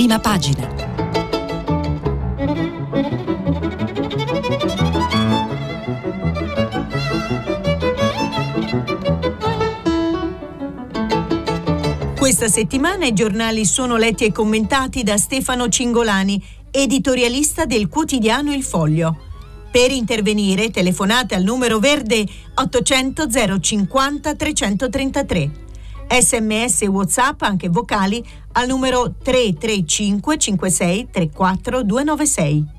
[0.00, 0.66] prima pagina.
[12.16, 18.62] Questa settimana i giornali sono letti e commentati da Stefano Cingolani, editorialista del quotidiano Il
[18.62, 19.18] Foglio.
[19.70, 23.28] Per intervenire telefonate al numero verde 800
[23.60, 25.68] 050 333.
[26.10, 32.78] Sms e WhatsApp anche vocali al numero 335 56 34 296.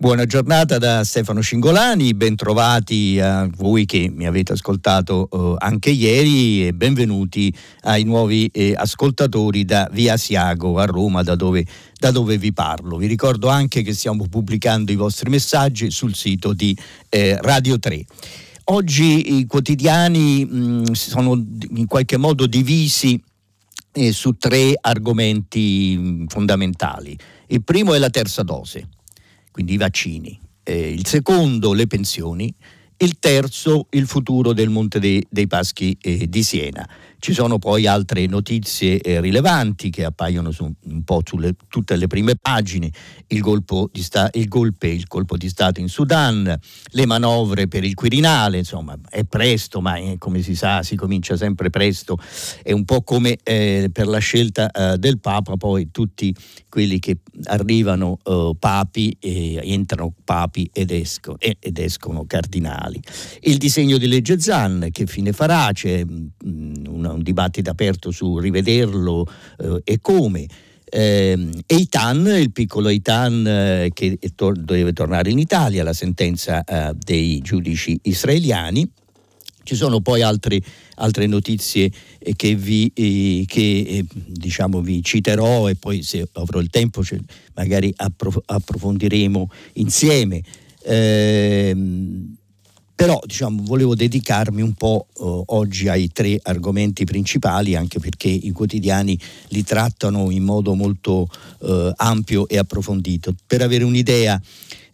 [0.00, 6.66] Buona giornata da Stefano Cingolani, bentrovati a voi che mi avete ascoltato eh, anche ieri
[6.66, 11.66] e benvenuti ai nuovi eh, ascoltatori da Via Siago a Roma da dove,
[11.98, 12.96] da dove, vi parlo.
[12.96, 16.74] Vi ricordo anche che stiamo pubblicando i vostri messaggi sul sito di
[17.10, 18.04] eh, Radio 3.
[18.72, 21.34] Oggi i quotidiani mh, sono
[21.70, 23.20] in qualche modo divisi
[23.92, 27.18] eh, su tre argomenti fondamentali.
[27.48, 28.88] Il primo è la terza dose
[29.50, 32.52] quindi i vaccini, eh, il secondo le pensioni,
[32.98, 36.88] il terzo il futuro del Monte dei, dei Paschi eh, di Siena.
[37.20, 42.06] Ci sono poi altre notizie eh, rilevanti che appaiono su, un po' su tutte le
[42.06, 42.90] prime pagine,
[43.26, 43.42] il,
[43.92, 46.58] di sta, il, golpe, il colpo di Stato in Sudan,
[46.92, 51.36] le manovre per il Quirinale, insomma è presto, ma eh, come si sa si comincia
[51.36, 52.18] sempre presto,
[52.62, 56.34] è un po' come eh, per la scelta eh, del Papa, poi tutti
[56.70, 62.98] quelli che arrivano eh, papi, entrano papi ed, esco, ed, escono cardinali.
[63.40, 65.70] Il disegno di legge Zan, che fine farà?
[65.72, 69.26] C'è mh, mm, una un dibattito aperto su rivederlo
[69.58, 70.46] eh, e come.
[70.92, 76.94] Eh, Eitan, il piccolo Eitan eh, che tor- deve tornare in Italia, la sentenza eh,
[76.96, 78.90] dei giudici israeliani.
[79.62, 80.60] Ci sono poi altre,
[80.96, 86.58] altre notizie eh, che, vi, eh, che eh, diciamo, vi, citerò e poi se avrò
[86.58, 87.20] il tempo cioè,
[87.54, 90.42] magari approf- approfondiremo insieme.
[90.82, 91.76] Eh,
[93.00, 98.50] però diciamo, volevo dedicarmi un po' eh, oggi ai tre argomenti principali, anche perché i
[98.50, 99.18] quotidiani
[99.48, 101.26] li trattano in modo molto
[101.62, 103.34] eh, ampio e approfondito.
[103.46, 104.38] Per avere un'idea,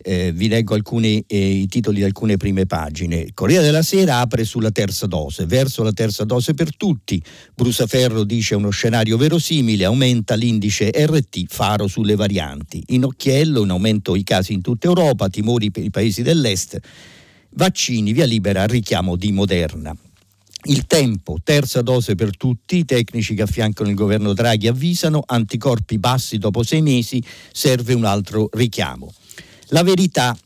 [0.04, 3.30] eh, vi leggo alcuni, eh, i titoli di alcune prime pagine.
[3.34, 7.20] Corriere della Sera apre sulla terza dose, verso la terza dose per tutti.
[7.56, 12.84] Brusaferro dice uno scenario verosimile, aumenta l'indice RT, faro sulle varianti.
[12.90, 16.80] In occhiello, in aumento i casi in tutta Europa, timori per i paesi dell'est
[17.58, 19.96] Vaccini, via libera al richiamo di Moderna.
[20.64, 25.96] Il tempo, terza dose per tutti, i tecnici che affiancano il governo Draghi avvisano, anticorpi
[25.96, 29.10] bassi dopo sei mesi, serve un altro richiamo.
[29.68, 30.36] La verità,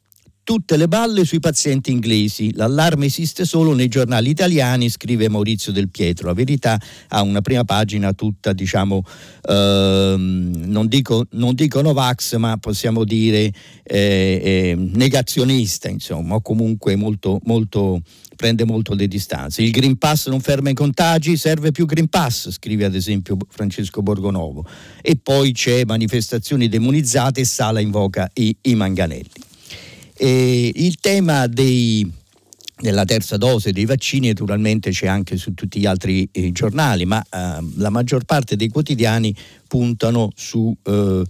[0.51, 2.53] tutte le balle sui pazienti inglesi.
[2.57, 6.27] L'allarme esiste solo nei giornali italiani, scrive Maurizio Del Pietro.
[6.27, 6.77] La verità
[7.11, 9.05] ha una prima pagina tutta, diciamo,
[9.49, 13.53] ehm, non, dico, non dico Novax, ma possiamo dire
[13.85, 18.03] eh, eh, negazionista, insomma, o comunque molto, molto
[18.35, 19.63] prende molto le distanze.
[19.63, 24.03] Il Green Pass non ferma i contagi, serve più Green Pass, scrive ad esempio Francesco
[24.03, 24.67] Borgonovo.
[25.01, 29.49] E poi c'è manifestazioni demonizzate e Sala invoca i, i manganelli.
[30.23, 32.07] E il tema dei,
[32.77, 37.23] della terza dose dei vaccini naturalmente c'è anche su tutti gli altri eh, giornali, ma
[37.23, 39.35] eh, la maggior parte dei quotidiani
[39.71, 41.23] puntano su eh,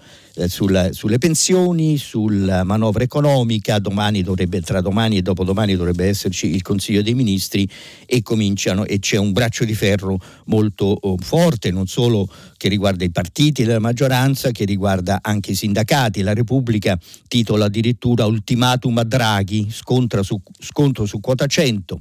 [0.48, 6.62] sulla, sulle pensioni, sulla manovra economica, domani dovrebbe, tra domani e dopodomani dovrebbe esserci il
[6.62, 7.68] Consiglio dei Ministri
[8.06, 13.04] e cominciano e c'è un braccio di ferro molto oh, forte, non solo che riguarda
[13.04, 16.22] i partiti della maggioranza, che riguarda anche i sindacati.
[16.22, 22.00] La Repubblica titola addirittura Ultimatum a Draghi, su, scontro su quota 100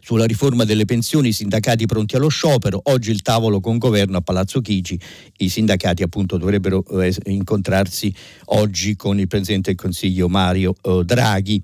[0.00, 4.20] sulla riforma delle pensioni, i sindacati pronti allo sciopero, oggi il tavolo con governo a
[4.20, 4.98] Palazzo Chigi,
[5.38, 8.12] i sindacati appunto dovrebbero eh, incontrarsi
[8.46, 11.62] oggi con il Presidente del Consiglio Mario eh, Draghi.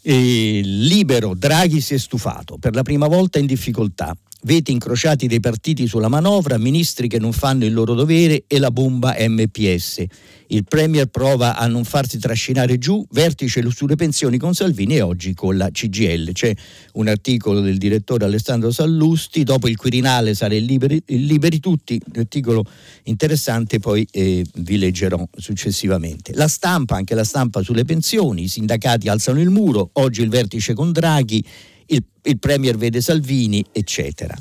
[0.00, 4.16] E libero, Draghi si è stufato, per la prima volta in difficoltà.
[4.42, 8.70] Veti incrociati dei partiti sulla manovra, ministri che non fanno il loro dovere e la
[8.70, 10.04] bomba MPS.
[10.50, 15.34] Il Premier prova a non farsi trascinare giù, vertice sulle pensioni con Salvini e oggi
[15.34, 16.30] con la CGL.
[16.30, 16.54] C'è
[16.94, 22.20] un articolo del direttore Alessandro Sallusti, dopo il Quirinale sarà il liberi, liberi tutti, un
[22.20, 22.64] articolo
[23.04, 26.32] interessante, poi eh, vi leggerò successivamente.
[26.34, 30.74] La stampa, anche la stampa sulle pensioni, i sindacati alzano il muro, oggi il vertice
[30.74, 31.44] con Draghi
[31.88, 34.34] il, il Premier vede Salvini, eccetera.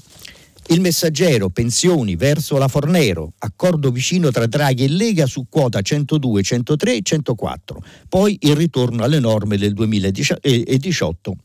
[0.69, 6.43] Il messaggero, pensioni verso la Fornero, accordo vicino tra Draghi e Lega su quota 102,
[6.43, 7.83] 103 e 104.
[8.09, 11.35] Poi il ritorno alle norme del 2018,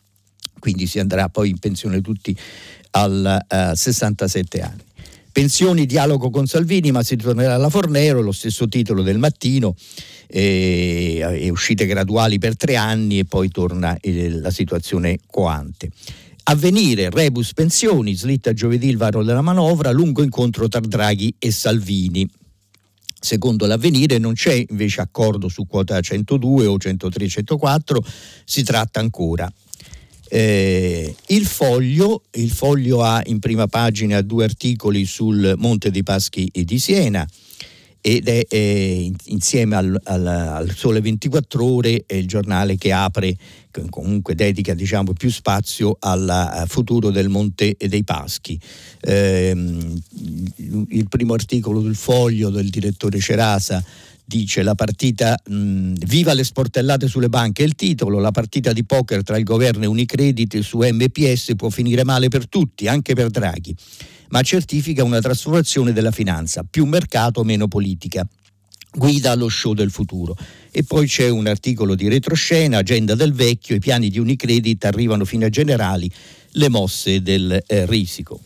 [0.58, 2.36] quindi si andrà poi in pensione tutti
[2.90, 4.82] a uh, 67 anni.
[5.32, 9.74] Pensioni, dialogo con Salvini, ma si ritornerà alla Fornero, lo stesso titolo del mattino,
[10.26, 15.88] eh, e uscite graduali per tre anni e poi torna eh, la situazione coante.
[16.44, 22.28] Avvenire, rebus pensioni, slitta giovedì il varo della manovra, lungo incontro tra Draghi e Salvini.
[23.18, 27.96] Secondo l'avvenire non c'è invece accordo su quota 102 o 103-104,
[28.44, 29.50] si tratta ancora.
[30.34, 36.50] Eh, il, foglio, il foglio ha in prima pagina due articoli sul Monte dei Paschi
[36.50, 37.28] di Siena
[38.00, 43.36] ed è eh, insieme al, al, al, Sole 24 Ore è il giornale che apre,
[43.90, 48.58] comunque dedica diciamo, più spazio al futuro del Monte dei Paschi.
[49.02, 53.84] Eh, il primo articolo del foglio del direttore Cerasa
[54.24, 59.22] dice la partita mh, viva le sportellate sulle banche, il titolo, la partita di poker
[59.22, 63.74] tra il governo e Unicredit su MPS può finire male per tutti, anche per Draghi
[64.32, 68.26] ma certifica una trasformazione della finanza, più mercato, meno politica
[68.94, 70.36] guida allo show del futuro.
[70.70, 75.24] E poi c'è un articolo di retroscena, agenda del vecchio, i piani di Unicredit arrivano
[75.24, 76.10] fino a generali,
[76.52, 78.40] le mosse del eh, risico.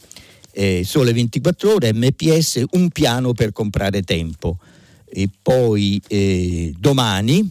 [0.52, 4.58] Eh, sole 24 ore, MPS, un piano per comprare tempo.
[5.19, 7.51] E poi eh, domani,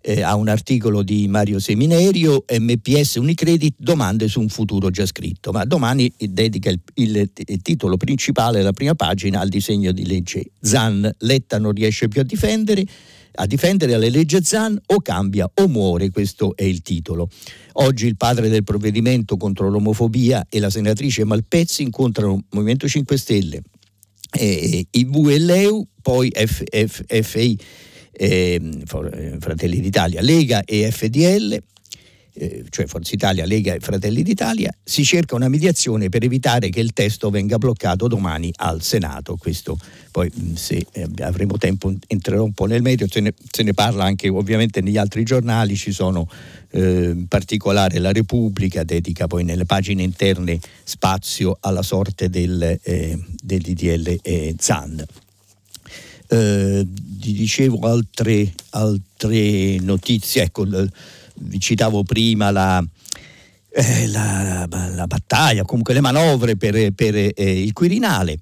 [0.00, 5.52] eh, a un articolo di Mario Seminerio, MPS Unicredit, domande su un futuro già scritto,
[5.52, 10.50] ma domani dedica il, il, il, titolo principale, la prima pagina, al disegno di legge
[10.60, 11.08] Zan.
[11.18, 12.84] Letta non riesce più a difendere,
[13.34, 17.28] a difendere la legge Zan o cambia o muore, questo è il titolo.
[17.74, 23.62] Oggi il padre del provvedimento contro l'omofobia e la senatrice Malpezzi incontrano Movimento 5 Stelle,
[24.32, 26.62] eh, IV e l'EU, poi F,
[27.22, 27.58] FI
[28.12, 31.62] eh, Fratelli d'Italia, Lega e FDL,
[32.34, 36.80] eh, cioè Forza Italia, Lega e Fratelli d'Italia, si cerca una mediazione per evitare che
[36.80, 39.36] il testo venga bloccato domani al Senato.
[39.36, 39.78] Questo
[40.10, 43.72] poi mm, se eh, avremo tempo entrerò un po' nel medio, se ne, se ne
[43.72, 46.28] parla anche ovviamente negli altri giornali, ci sono
[46.70, 53.18] eh, in particolare la Repubblica dedica poi nelle pagine interne spazio alla sorte del, eh,
[53.42, 55.04] del DDL eh, Zan.
[56.32, 60.64] Eh, dicevo altre, altre notizie, ecco,
[61.34, 62.84] vi citavo prima la,
[63.70, 68.38] eh, la, la, battaglia, comunque le manovre per, per eh, il Quirinale.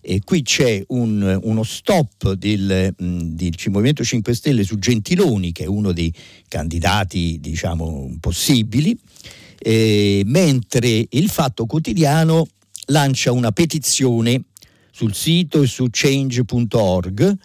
[0.00, 5.66] E qui c'è un, uno stop del, del, Movimento 5 Stelle su Gentiloni, che è
[5.66, 6.12] uno dei
[6.48, 8.98] candidati diciamo, possibili,
[9.58, 12.46] eh, mentre il Fatto Quotidiano
[12.86, 14.44] lancia una petizione
[14.90, 17.36] sul sito e su change.org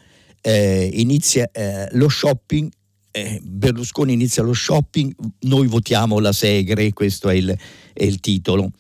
[0.42, 2.72] eh, inizia eh, lo shopping
[3.16, 7.58] eh, Berlusconi inizia lo shopping, noi votiamo la Segre, questo è il,
[7.94, 8.72] è il titolo.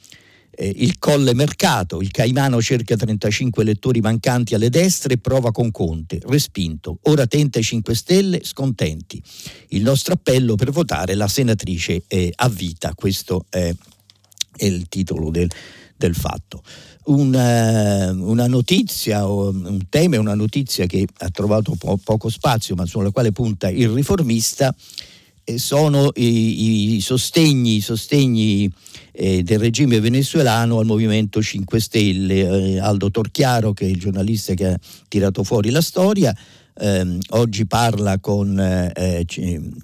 [0.56, 5.72] Eh, il Colle Mercato, il Caimano cerca 35 elettori mancanti alle destre e prova con
[5.72, 7.00] Conte, respinto.
[7.04, 9.22] Ora tenta i 5 Stelle, scontenti.
[9.70, 13.74] Il nostro appello per votare la senatrice è a vita, questo è,
[14.56, 15.50] è il titolo del,
[15.96, 16.64] del fatto
[17.06, 23.12] una, una notizia, un tema una notizia che ha trovato po- poco spazio ma sulla
[23.12, 24.76] quale punta il riformista eh,
[25.56, 28.72] sono i, i, sostegni, i sostegni
[29.12, 32.74] eh, del regime venezuelano al Movimento 5 Stelle.
[32.74, 36.36] Eh, Aldo Torchiaro, che è il giornalista che ha tirato fuori la storia,
[36.78, 39.26] ehm, oggi parla con, eh,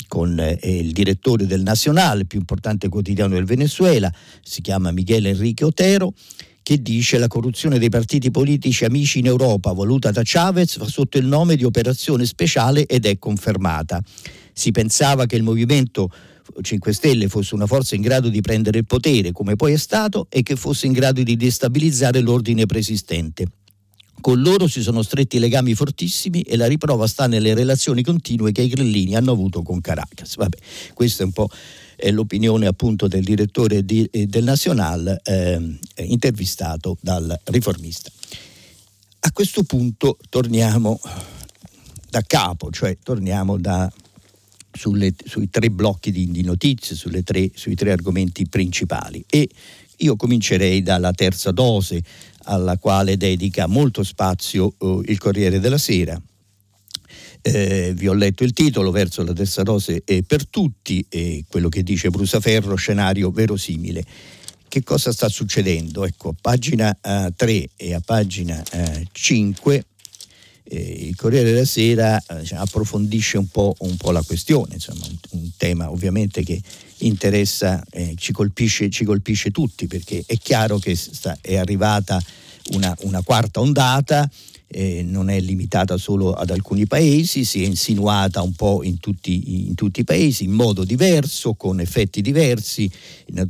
[0.07, 5.27] con eh, il direttore del Nazionale, il più importante quotidiano del Venezuela, si chiama Miguel
[5.27, 6.13] Enrique Otero
[6.71, 11.17] che dice la corruzione dei partiti politici amici in Europa voluta da Chavez va sotto
[11.17, 14.01] il nome di operazione speciale ed è confermata.
[14.53, 16.09] Si pensava che il movimento
[16.61, 20.27] 5 Stelle fosse una forza in grado di prendere il potere, come poi è stato,
[20.29, 23.47] e che fosse in grado di destabilizzare l'ordine preesistente.
[24.21, 28.61] Con loro si sono stretti legami fortissimi e la riprova sta nelle relazioni continue che
[28.61, 30.37] i grillini hanno avuto con Caracas.
[30.37, 30.57] Vabbè,
[30.93, 31.49] questo è un po'
[32.01, 38.09] è l'opinione appunto del direttore di, eh, del Nacional eh, intervistato dal riformista.
[39.19, 40.99] A questo punto torniamo
[42.09, 43.91] da capo, cioè torniamo da,
[44.71, 49.47] sulle, sui tre blocchi di, di notizie, tre, sui tre argomenti principali e
[49.97, 52.01] io comincerei dalla terza dose
[52.45, 56.19] alla quale dedica molto spazio eh, il Corriere della Sera
[57.41, 61.69] eh, vi ho letto il titolo, verso la terza dose è per tutti, e quello
[61.69, 64.03] che dice Brusaferro, scenario verosimile.
[64.67, 66.05] Che cosa sta succedendo?
[66.05, 69.85] Ecco, a pagina eh, 3 e a pagina eh, 5
[70.71, 75.05] eh, il Corriere della Sera eh, diciamo, approfondisce un po', un po', la questione, insomma,
[75.05, 76.61] un, un, tema ovviamente che
[76.99, 82.21] interessa, eh, ci colpisce, ci, colpisce, tutti perché è chiaro che sta, è arrivata
[82.73, 84.29] una, una quarta ondata
[84.73, 89.67] eh, non è limitata solo ad alcuni paesi, si è insinuata un po' in tutti,
[89.67, 92.89] in tutti i paesi in modo diverso, con effetti diversi,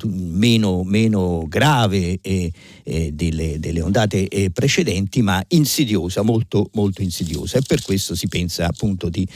[0.04, 2.52] meno, meno grave eh,
[2.84, 7.60] eh, delle, delle, ondate precedenti, ma insidiosa, molto, molto insidiosa.
[7.60, 9.28] E per questo si pensa appunto di,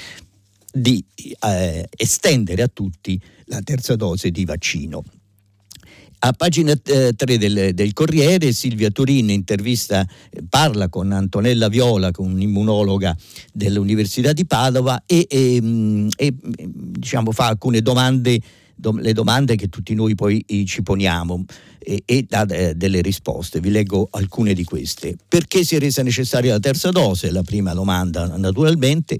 [0.71, 1.03] di
[1.41, 5.03] eh, estendere a tutti la terza dose di vaccino.
[6.25, 12.09] A pagina 3 eh, del, del, Corriere Silvia Turin intervista, eh, parla con Antonella Viola,
[12.09, 13.15] con un'immunologa
[13.53, 18.39] dell'Università di Padova e, e, mm, e diciamo, fa alcune domande
[18.99, 21.45] le domande che tutti noi poi eh, ci poniamo
[21.77, 23.59] e, e dà delle risposte.
[23.59, 25.15] Vi leggo alcune di queste.
[25.27, 27.31] Perché si è resa necessaria la terza dose?
[27.31, 29.19] La prima domanda naturalmente.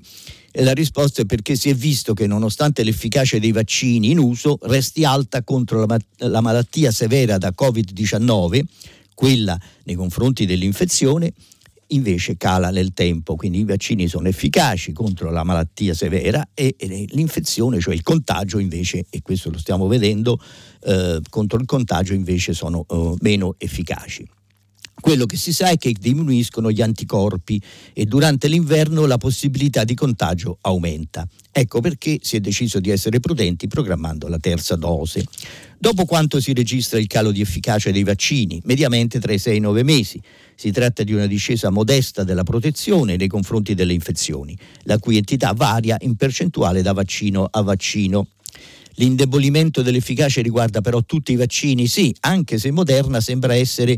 [0.58, 4.58] E la risposta è perché si è visto che nonostante l'efficacia dei vaccini in uso
[4.62, 8.62] resti alta contro la, la malattia severa da Covid-19,
[9.14, 11.34] quella nei confronti dell'infezione,
[11.88, 17.06] invece cala nel tempo, quindi i vaccini sono efficaci contro la malattia severa e, e
[17.10, 20.42] l'infezione, cioè il contagio invece, e questo lo stiamo vedendo,
[20.86, 24.26] eh, contro il contagio invece sono eh, meno efficaci.
[25.06, 27.62] Quello che si sa è che diminuiscono gli anticorpi
[27.94, 31.28] e durante l'inverno la possibilità di contagio aumenta.
[31.52, 35.24] Ecco perché si è deciso di essere prudenti programmando la terza dose.
[35.78, 38.60] Dopo quanto si registra il calo di efficacia dei vaccini?
[38.64, 40.20] Mediamente tra i 6 e i 9 mesi.
[40.56, 45.54] Si tratta di una discesa modesta della protezione nei confronti delle infezioni, la cui entità
[45.54, 48.30] varia in percentuale da vaccino a vaccino.
[48.96, 53.98] L'indebolimento dell'efficacia riguarda però tutti i vaccini, sì, anche se Moderna sembra essere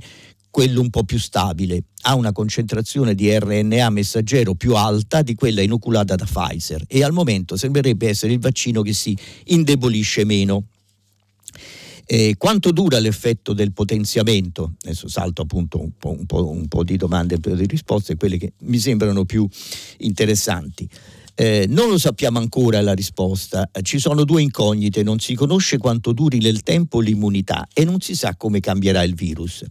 [0.58, 5.62] quello un po' più stabile, ha una concentrazione di RNA messaggero più alta di quella
[5.62, 10.64] inoculata da Pfizer e al momento sembrerebbe essere il vaccino che si indebolisce meno.
[12.08, 14.74] Eh, quanto dura l'effetto del potenziamento?
[14.82, 18.40] Adesso salto appunto un po', un po', un po di domande e di risposte, quelle
[18.40, 19.48] che mi sembrano più
[19.98, 20.90] interessanti.
[21.40, 26.12] Eh, non lo sappiamo ancora la risposta, ci sono due incognite, non si conosce quanto
[26.12, 29.64] duri nel tempo l'immunità e non si sa come cambierà il virus.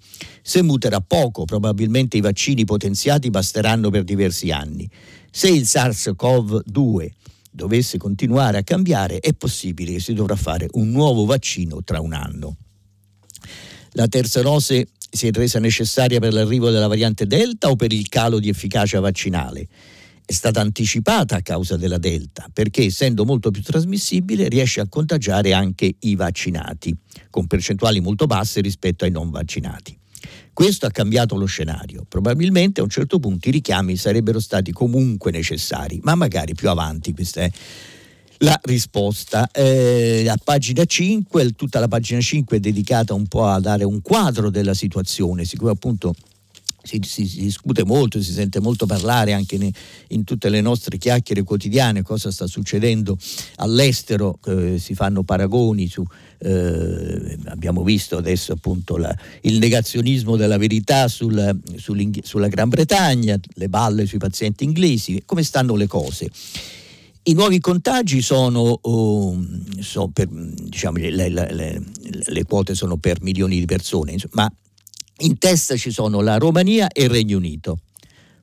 [0.42, 4.88] Se muterà poco, probabilmente i vaccini potenziati basteranno per diversi anni.
[5.28, 7.08] Se il SARS-CoV-2
[7.50, 12.12] dovesse continuare a cambiare, è possibile che si dovrà fare un nuovo vaccino tra un
[12.12, 12.58] anno.
[13.94, 18.08] La terza dose si è resa necessaria per l'arrivo della variante Delta o per il
[18.08, 19.66] calo di efficacia vaccinale?
[20.26, 25.52] È stata anticipata a causa della Delta, perché essendo molto più trasmissibile riesce a contagiare
[25.52, 26.94] anche i vaccinati,
[27.30, 29.96] con percentuali molto basse rispetto ai non vaccinati.
[30.52, 32.04] Questo ha cambiato lo scenario.
[32.08, 37.12] Probabilmente a un certo punto i richiami sarebbero stati comunque necessari, ma magari più avanti
[37.12, 37.50] questa è
[38.38, 39.48] la risposta.
[39.52, 44.02] Eh, a pagina 5, tutta la pagina 5 è dedicata un po' a dare un
[44.02, 46.14] quadro della situazione, siccome appunto
[46.86, 49.70] si, si, si, discute molto, si sente molto parlare anche ne,
[50.08, 53.18] in tutte le nostre chiacchiere quotidiane cosa sta succedendo
[53.56, 56.04] all'estero, eh, si fanno paragoni su,
[56.38, 61.60] eh, abbiamo visto adesso appunto la, il negazionismo della verità sul,
[62.22, 66.30] sulla Gran Bretagna, le balle sui pazienti inglesi, come stanno le cose.
[67.28, 69.44] I nuovi contagi sono, oh,
[69.80, 71.82] sono per, diciamo, le, le, le,
[72.24, 74.48] le, quote sono per milioni di persone, ma
[75.18, 77.80] in testa ci sono la Romania e il Regno Unito.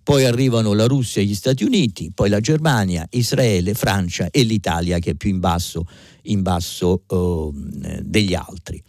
[0.03, 4.99] Poi arrivano la Russia e gli Stati Uniti, poi la Germania, Israele, Francia e l'Italia
[4.99, 5.87] che è più in basso,
[6.23, 7.53] in basso uh,
[8.01, 8.83] degli altri.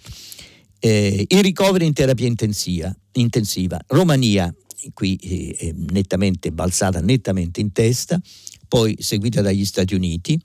[0.80, 3.80] Eh, I ricoveri in terapia intensiva, intensiva.
[3.86, 4.52] Romania,
[4.92, 8.20] qui eh, è nettamente balzata nettamente in testa,
[8.66, 10.38] poi seguita dagli Stati Uniti,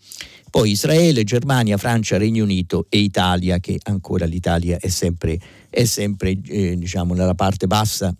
[0.51, 5.39] poi Israele, Germania, Francia, Regno Unito e Italia, che ancora l'Italia è sempre,
[5.69, 8.13] è sempre eh, diciamo, nella parte bassa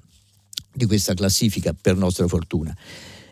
[0.72, 2.76] di questa classifica per nostra fortuna.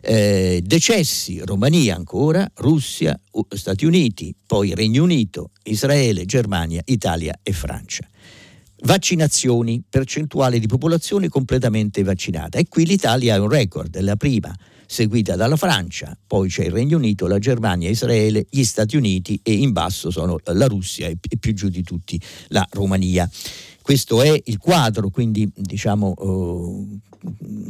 [0.02, 3.20] Eh, decessi, Romania ancora, Russia,
[3.50, 8.08] Stati Uniti, poi Regno Unito, Israele, Germania, Italia e Francia.
[8.84, 12.58] Vaccinazioni, percentuale di popolazione completamente vaccinata.
[12.58, 14.56] E qui l'Italia è un record, è la prima
[14.88, 19.52] seguita dalla Francia, poi c'è il Regno Unito, la Germania, Israele, gli Stati Uniti e
[19.52, 23.30] in basso sono la Russia e più giù di tutti la Romania.
[23.88, 26.14] Questo è il quadro, quindi diciamo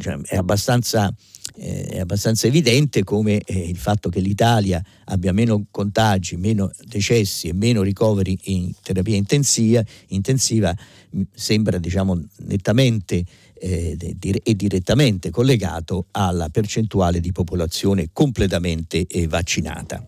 [0.02, 1.14] eh, è abbastanza
[1.54, 7.46] eh, è abbastanza evidente come eh, il fatto che l'Italia abbia meno contagi, meno decessi
[7.46, 10.76] e meno ricoveri in terapia intensiva, intensiva
[11.32, 13.96] sembra diciamo, nettamente eh,
[14.42, 20.04] è direttamente collegato alla percentuale di popolazione completamente vaccinata.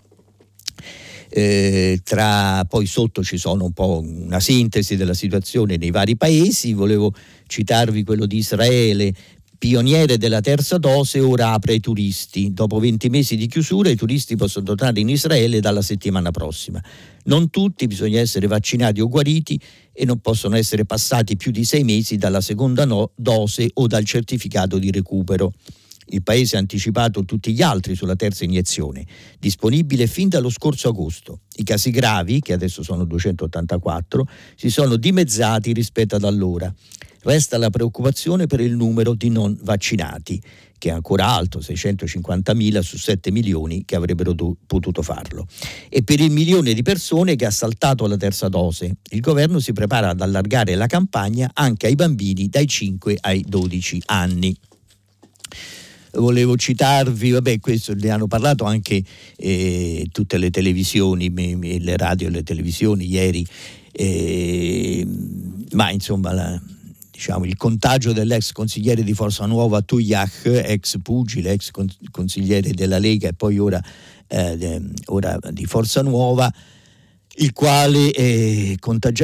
[1.32, 6.72] Eh, tra, poi sotto ci sono un po' una sintesi della situazione nei vari paesi,
[6.72, 7.14] volevo
[7.46, 9.14] citarvi quello di Israele
[9.60, 12.54] pioniere della terza dose, ora apre ai turisti.
[12.54, 16.82] Dopo 20 mesi di chiusura i turisti possono tornare in Israele dalla settimana prossima.
[17.24, 19.60] Non tutti bisogna essere vaccinati o guariti
[19.92, 24.06] e non possono essere passati più di sei mesi dalla seconda no- dose o dal
[24.06, 25.52] certificato di recupero.
[26.12, 29.06] Il Paese ha anticipato tutti gli altri sulla terza iniezione,
[29.38, 31.40] disponibile fin dallo scorso agosto.
[31.56, 34.26] I casi gravi, che adesso sono 284,
[34.56, 36.72] si sono dimezzati rispetto ad allora.
[37.22, 40.42] Resta la preoccupazione per il numero di non vaccinati,
[40.78, 45.46] che è ancora alto, 650.000 su 7 milioni che avrebbero do- potuto farlo,
[45.88, 48.96] e per il milione di persone che ha saltato la terza dose.
[49.10, 54.02] Il governo si prepara ad allargare la campagna anche ai bambini dai 5 ai 12
[54.06, 54.56] anni
[56.14, 59.02] volevo citarvi, vabbè questo ne hanno parlato anche
[59.36, 61.30] eh, tutte le televisioni,
[61.80, 63.46] le radio e le televisioni ieri,
[63.92, 65.06] eh,
[65.72, 66.60] ma insomma la,
[67.20, 71.70] diciamo, il contagio dell'ex consigliere di Forza Nuova Tuyach, ex pugile, ex
[72.10, 73.82] consigliere della Lega e poi ora,
[74.26, 76.50] eh, ora di Forza Nuova,
[77.36, 78.76] il quale eh,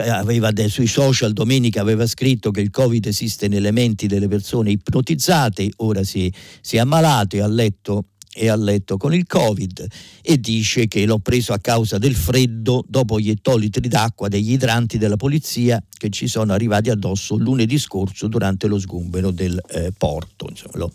[0.08, 5.70] aveva sui social domenica aveva scritto che il Covid esiste nelle menti delle persone ipnotizzate,
[5.78, 9.86] ora si, si è ammalato e ha letto è a letto con il Covid
[10.20, 14.98] e dice che l'ho preso a causa del freddo dopo gli ettolitri d'acqua degli idranti
[14.98, 20.48] della polizia che ci sono arrivati addosso lunedì scorso durante lo sgombero del eh, porto.
[20.50, 20.92] Insomma, lo,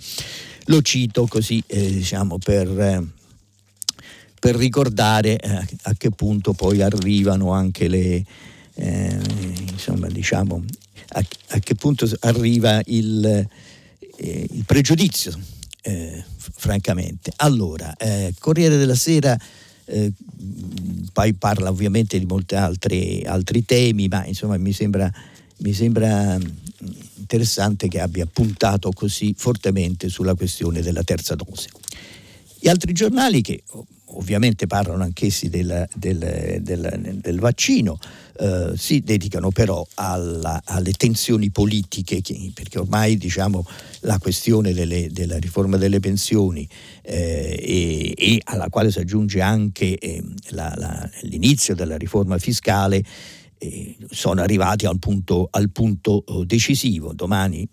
[0.65, 2.79] lo, cito così eh, diciamo per...
[2.79, 3.19] Eh,
[4.41, 8.25] per ricordare eh, a che punto poi arrivano anche le,
[8.73, 9.19] eh,
[9.69, 10.63] insomma, diciamo,
[11.09, 15.39] a, a, che punto arriva il, eh, il pregiudizio,
[15.83, 17.31] eh, francamente.
[17.35, 19.37] Allora, eh, Corriere della Sera
[19.85, 20.11] eh,
[21.13, 25.07] poi parla ovviamente di molti altri, altri temi, ma insomma mi sembra,
[25.57, 26.35] mi sembra
[27.15, 31.69] interessante che abbia puntato così fortemente sulla questione della terza dose.
[32.59, 33.63] Gli altri giornali che
[34.13, 37.97] ovviamente parlano anch'essi del, del, del, del vaccino,
[38.37, 43.65] eh, si dedicano però alla, alle tensioni politiche, che, perché ormai diciamo,
[44.01, 46.67] la questione delle, della riforma delle pensioni
[47.03, 53.03] eh, e, e, alla quale si aggiunge anche eh, la, la, l'inizio della riforma fiscale
[54.09, 57.13] sono arrivati al punto, al punto, eh, decisivo.
[57.13, 57.67] Domani,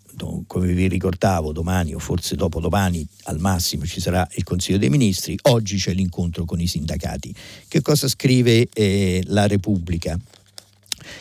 [0.47, 5.39] come vi ricordavo, domani o forse dopodomani al massimo ci sarà il Consiglio dei Ministri,
[5.43, 7.35] oggi c'è l'incontro con i sindacati.
[7.67, 10.19] Che cosa scrive eh, la Repubblica?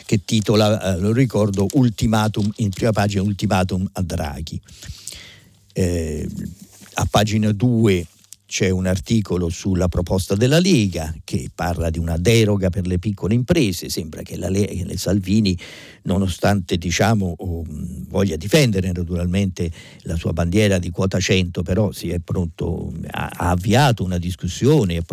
[0.05, 4.59] Che titola, eh, lo ricordo, ultimatum, in prima pagina ultimatum a Draghi.
[5.73, 6.27] Eh,
[6.95, 8.07] a pagina 2
[8.47, 13.33] c'è un articolo sulla proposta della Lega che parla di una deroga per le piccole
[13.33, 13.89] imprese.
[13.89, 15.55] Sembra che la Lega, Salvini,
[16.03, 17.65] nonostante diciamo, oh,
[18.07, 19.69] voglia difendere naturalmente
[20.03, 25.03] la sua bandiera di quota 100, però si è pronto, ha, avviato una discussione,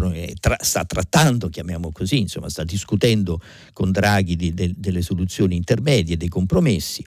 [0.61, 3.41] sta trattando, chiamiamo così, insomma, sta discutendo
[3.73, 7.05] con Draghi di, de, delle soluzioni intermedie, dei compromessi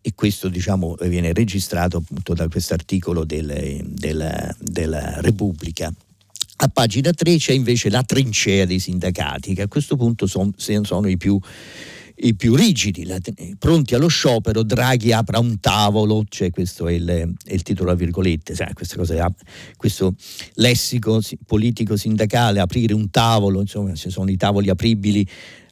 [0.00, 5.92] e questo diciamo, viene registrato appunto da questo articolo del, del, della Repubblica.
[6.60, 11.08] A pagina 3 c'è invece la trincea dei sindacati, che a questo punto son, sono
[11.08, 11.38] i più,
[12.16, 13.18] i più rigidi, la,
[13.58, 17.06] pronti allo sciopero, Draghi apra un tavolo, cioè questo è il,
[17.44, 19.32] è il titolo a virgolette, sai, cosa,
[19.76, 20.14] questo
[20.54, 25.24] lessico politico sindacale, aprire un tavolo, insomma ci sono i tavoli apribili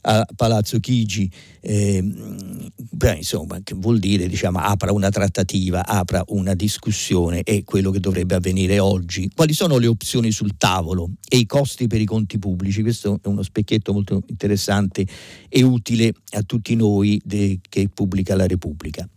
[0.09, 6.53] a Palazzo Chigi, eh, beh, insomma, che vuol dire diciamo, apra una trattativa, apra una
[6.53, 9.29] discussione, è quello che dovrebbe avvenire oggi.
[9.35, 12.81] Quali sono le opzioni sul tavolo e i costi per i conti pubblici?
[12.81, 15.05] Questo è uno specchietto molto interessante
[15.49, 19.07] e utile a tutti noi de, che pubblica la Repubblica.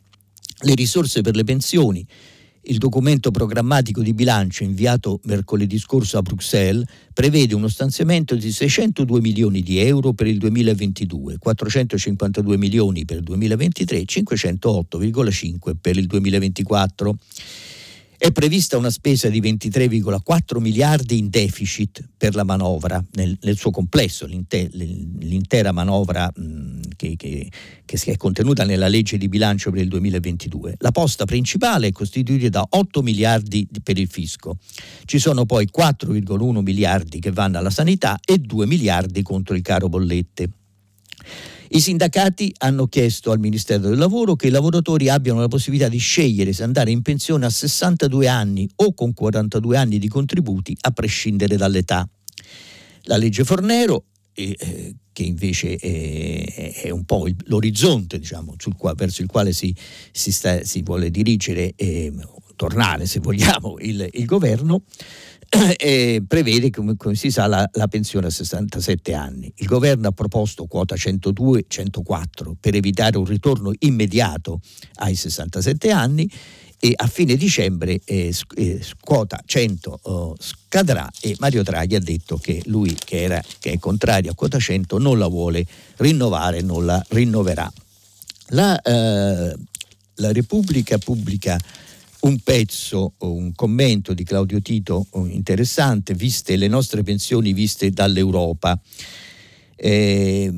[0.63, 2.05] Le risorse per le pensioni
[2.65, 9.21] il documento programmatico di bilancio inviato mercoledì scorso a Bruxelles prevede uno stanziamento di 602
[9.21, 16.07] milioni di euro per il 2022, 452 milioni per il 2023 e 508,5 per il
[16.07, 17.17] 2024.
[18.23, 23.71] È prevista una spesa di 23,4 miliardi in deficit per la manovra nel, nel suo
[23.71, 27.51] complesso, l'inte, l'intera manovra mh, che, che,
[27.83, 30.75] che è contenuta nella legge di bilancio per il 2022.
[30.81, 34.59] La posta principale è costituita da 8 miliardi per il fisco.
[35.07, 39.89] Ci sono poi 4,1 miliardi che vanno alla sanità e 2 miliardi contro il caro
[39.89, 40.51] bollette.
[41.73, 45.99] I sindacati hanno chiesto al Ministero del Lavoro che i lavoratori abbiano la possibilità di
[45.99, 50.91] scegliere se andare in pensione a 62 anni o con 42 anni di contributi a
[50.91, 52.09] prescindere dall'età.
[53.03, 59.29] La legge Fornero eh, che invece è, è, un po' l'orizzonte diciamo, qua, verso il
[59.29, 59.73] quale si,
[60.11, 62.13] si, sta, si vuole dirigere, eh,
[62.57, 64.83] tornare, se vogliamo, il, il governo,
[65.77, 69.53] eh, prevede, come, come, si sa, la, la, pensione a 67 anni.
[69.57, 74.61] Il governo ha proposto quota 102-104 per evitare un ritorno immediato
[74.97, 76.31] ai 67 anni
[76.79, 82.39] e a fine dicembre eh, eh, quota 100 oh, scadrà e Mario Draghi ha detto
[82.39, 86.87] che lui che, era, che è contrario a quota 100 non la vuole rinnovare, non
[86.87, 87.71] la rinnoverà.
[88.53, 89.55] La, eh,
[90.15, 91.59] la Repubblica pubblica
[92.21, 98.79] un pezzo, un commento di Claudio Tito oh, interessante, viste le nostre pensioni viste dall'Europa.
[99.77, 100.53] Eh,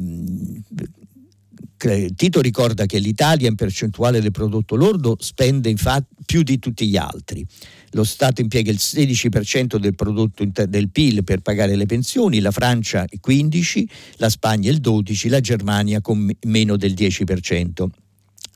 [2.14, 6.96] Tito ricorda che l'Italia in percentuale del prodotto lordo spende infatti più di tutti gli
[6.96, 7.44] altri.
[7.90, 13.05] Lo Stato impiega il 16% del prodotto del PIL per pagare le pensioni, la Francia
[13.11, 13.85] il 15%,
[14.16, 17.87] la Spagna il 12%, la Germania con meno del 10%.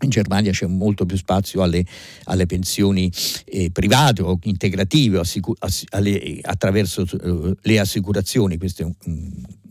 [0.02, 1.84] In Germania c'è molto più spazio alle,
[2.24, 3.10] alle pensioni
[3.46, 9.30] eh, private o integrative assicur- ass- alle, attraverso uh, le assicurazioni, questo è un, un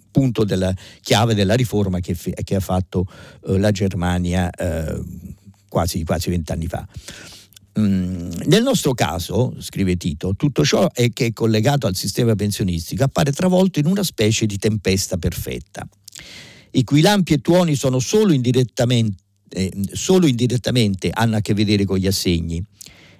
[0.10, 3.06] punto della chiave della riforma che, f- che ha fatto
[3.42, 5.06] uh, la Germania uh,
[5.68, 6.88] quasi vent'anni fa.
[7.78, 13.04] Mm, nel nostro caso, scrive Tito, tutto ciò è che è collegato al sistema pensionistico
[13.04, 15.86] appare travolto in una specie di tempesta perfetta,
[16.72, 21.86] i cui lampi e tuoni sono solo indirettamente eh, solo indirettamente hanno a che vedere
[21.86, 22.64] con gli assegni,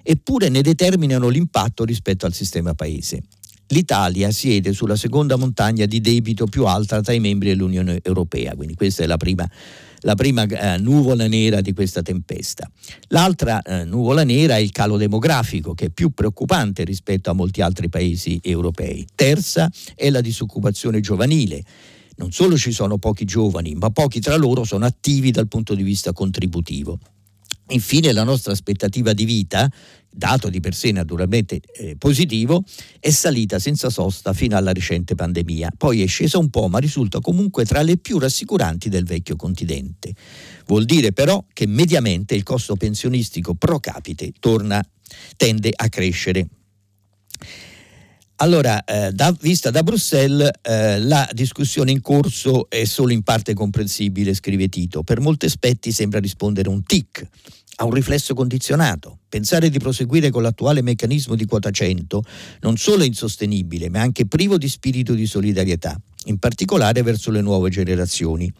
[0.02, 3.22] eppure ne determinano l'impatto rispetto al sistema paese.
[3.68, 8.74] L'Italia siede sulla seconda montagna di debito più alta tra i membri dell'Unione Europea, quindi
[8.74, 9.48] questa è la prima,
[10.02, 12.70] la prima eh, nuvola nera di questa tempesta.
[13.08, 17.60] L'altra eh, nuvola nera è il calo demografico, che è più preoccupante rispetto a molti
[17.60, 19.04] altri paesi europei.
[19.16, 21.64] Terza è la disoccupazione giovanile
[22.16, 25.82] non solo ci sono pochi giovani, ma pochi tra loro sono attivi dal punto di
[25.82, 26.98] vista contributivo.
[27.70, 29.68] Infine la nostra aspettativa di vita,
[30.08, 32.64] dato di per sé naturalmente eh, positivo,
[33.00, 37.20] è salita senza sosta fino alla recente pandemia, poi è scesa un po', ma risulta
[37.20, 40.14] comunque tra le più rassicuranti del vecchio continente.
[40.66, 44.84] Vuol dire però che mediamente il costo pensionistico pro capite torna,
[45.36, 46.48] tende a crescere.
[48.38, 53.54] Allora, eh, da, vista da Bruxelles, eh, la discussione in corso è solo in parte
[53.54, 55.02] comprensibile, scrive Tito.
[55.02, 57.26] Per molti aspetti sembra rispondere un tic,
[57.76, 59.20] a un riflesso condizionato.
[59.26, 62.22] Pensare di proseguire con l'attuale meccanismo di quota 100
[62.60, 67.40] non solo è insostenibile, ma anche privo di spirito di solidarietà, in particolare verso le
[67.40, 68.52] nuove generazioni.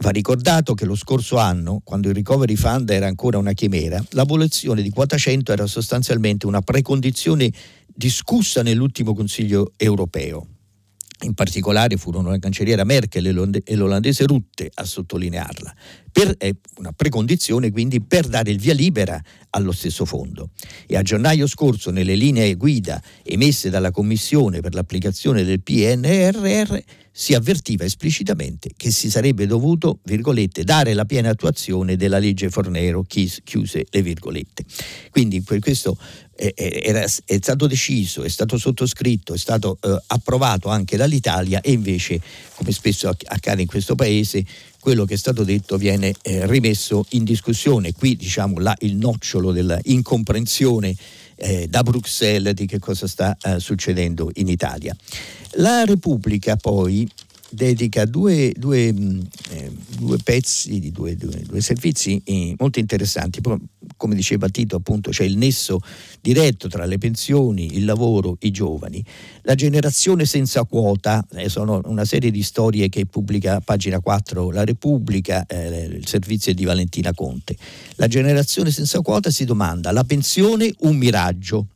[0.00, 4.80] Va ricordato che lo scorso anno, quando il Recovery Fund era ancora una chimera, l'abolizione
[4.80, 7.50] di quota 100 era sostanzialmente una precondizione
[7.98, 10.46] discussa nell'ultimo Consiglio europeo.
[11.22, 13.26] In particolare furono la cancelliera Merkel
[13.64, 15.74] e l'olandese Rutte a sottolinearla,
[16.18, 20.50] per, è una precondizione quindi per dare il via libera allo stesso fondo.
[20.86, 26.76] E a gennaio scorso, nelle linee guida emesse dalla Commissione per l'applicazione del PNRR,
[27.12, 33.04] si avvertiva esplicitamente che si sarebbe dovuto, virgolette, dare la piena attuazione della legge Fornero,
[33.04, 34.64] chiuse le virgolette.
[35.10, 35.96] Quindi questo
[36.36, 42.20] è, è stato deciso, è stato sottoscritto, è stato eh, approvato anche dall'Italia e invece,
[42.54, 44.44] come spesso accade in questo paese,
[44.88, 47.92] quello che è stato detto viene eh, rimesso in discussione.
[47.92, 50.96] Qui diciamo là, il nocciolo dell'incomprensione
[51.34, 54.96] eh, da Bruxelles di che cosa sta eh, succedendo in Italia.
[55.56, 57.06] La Repubblica poi
[57.50, 63.40] dedica due, due, mm, eh, due pezzi di due, due servizi eh, molto interessanti.
[63.96, 65.80] come diceva Tito, appunto, c'è il nesso
[66.20, 69.04] diretto tra le pensioni, il lavoro, i giovani.
[69.42, 74.50] La generazione senza quota, eh, sono una serie di storie che pubblica a pagina 4
[74.50, 77.56] La Repubblica, eh, il servizio di Valentina Conte.
[77.96, 81.66] La generazione senza quota si domanda, la pensione un miraggio?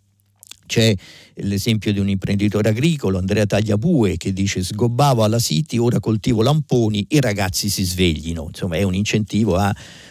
[0.73, 0.95] C'è
[1.35, 7.05] l'esempio di un imprenditore agricolo, Andrea Tagliabue, che dice sgobbavo alla City, ora coltivo lamponi,
[7.11, 8.47] i ragazzi si sveglino.
[8.49, 9.71] Insomma è un incentivo a,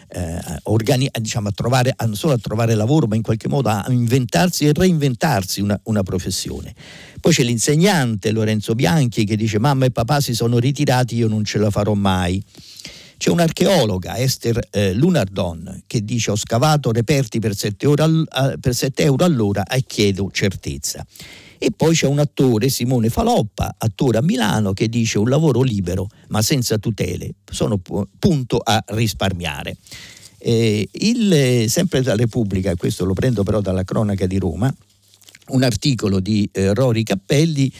[0.09, 3.83] eh, organi- diciamo, a trovare, non solo a trovare lavoro, ma in qualche modo a
[3.89, 6.75] inventarsi e reinventarsi una, una professione.
[7.19, 11.43] Poi c'è l'insegnante Lorenzo Bianchi che dice mamma e papà si sono ritirati, io non
[11.43, 12.39] ce la farò mai.
[13.21, 18.73] C'è un'archeologa, Esther eh, Lunardon, che dice ho scavato reperti per 7, al, uh, per
[18.73, 21.05] 7 euro all'ora e chiedo certezza.
[21.59, 26.07] E poi c'è un attore, Simone Faloppa, attore a Milano, che dice un lavoro libero
[26.29, 27.79] ma senza tutele, sono
[28.17, 29.77] punto a risparmiare.
[30.39, 34.73] Eh, il, sempre da Repubblica, questo lo prendo però dalla cronaca di Roma,
[35.49, 37.71] un articolo di eh, Rory Cappelli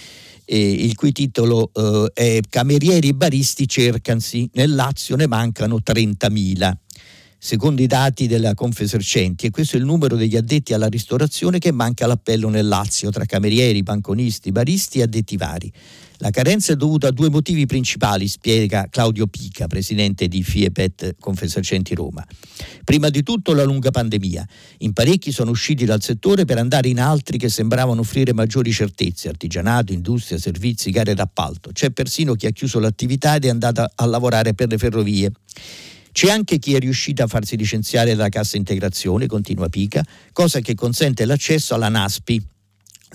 [0.51, 6.73] eh, il cui titolo eh, è Camerieri e baristi cercansi, nel Lazio ne mancano 30.000.
[7.43, 11.71] secondo i dati della Confesercenti, e questo è il numero degli addetti alla ristorazione che
[11.71, 15.71] manca all'appello nel Lazio, tra camerieri, banconisti, baristi e addetti vari.
[16.21, 21.95] La carenza è dovuta a due motivi principali, spiega Claudio Pica, presidente di FIEPET Confesercenti
[21.95, 22.23] Roma.
[22.83, 24.47] Prima di tutto la lunga pandemia.
[24.79, 29.29] In parecchi sono usciti dal settore per andare in altri che sembravano offrire maggiori certezze,
[29.29, 31.71] artigianato, industria, servizi, gare d'appalto.
[31.73, 35.31] C'è persino chi ha chiuso l'attività ed è andato a lavorare per le ferrovie.
[36.11, 40.75] C'è anche chi è riuscito a farsi licenziare dalla cassa integrazione, continua Pica, cosa che
[40.75, 42.49] consente l'accesso alla NASPI,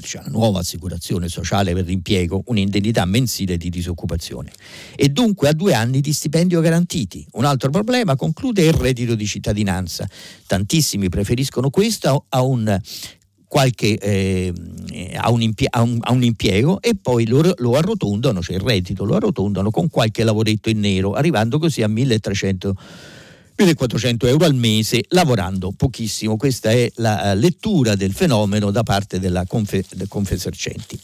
[0.00, 4.50] cioè la nuova assicurazione sociale per l'impiego, un'indennità mensile di disoccupazione
[4.94, 7.26] e dunque a due anni di stipendio garantiti.
[7.32, 10.08] Un altro problema, conclude, il reddito di cittadinanza.
[10.46, 12.80] Tantissimi preferiscono questo a un
[13.48, 14.52] qualche, eh,
[15.14, 18.62] a, un impie- a, un, a, un impiego e poi lo, lo, arrotondano, cioè il
[18.62, 22.74] reddito lo arrotondano con qualche lavoretto in nero, arrivando così a 1300
[23.56, 26.36] 1400 euro al mese lavorando pochissimo.
[26.36, 30.98] Questa è la eh, lettura del fenomeno da parte della Confe, del Confesercenti.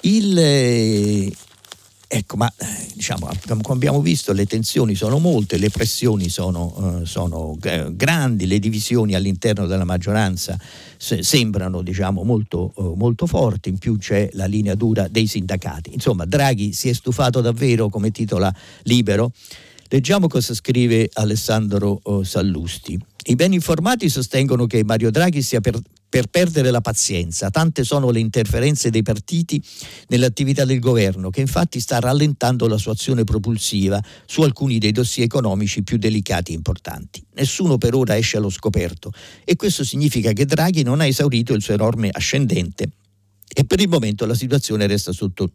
[0.00, 1.30] Il, eh,
[2.08, 7.56] ecco, ma eh, diciamo, come abbiamo visto, le tensioni sono molte, le pressioni sono, sono
[7.58, 10.58] grandi, le divisioni all'interno della maggioranza
[10.96, 15.92] se, sembrano diciamo, molto, molto forti, in più c'è la linea dura dei sindacati.
[15.92, 19.32] Insomma, Draghi si è stufato davvero, come titola Libero,
[19.88, 22.98] Leggiamo cosa scrive Alessandro oh, Sallusti.
[23.26, 27.50] I ben informati sostengono che Mario Draghi sia per, per, perdere la pazienza.
[27.50, 29.62] Tante sono le interferenze dei partiti
[30.08, 35.26] nell'attività del governo, che infatti sta rallentando la sua azione propulsiva su alcuni dei dossier
[35.26, 37.24] economici più delicati e importanti.
[37.34, 39.12] Nessuno per ora esce allo scoperto
[39.44, 42.88] e questo significa che Draghi non ha esaurito il suo enorme ascendente
[43.56, 45.48] e per il momento la situazione resta sotto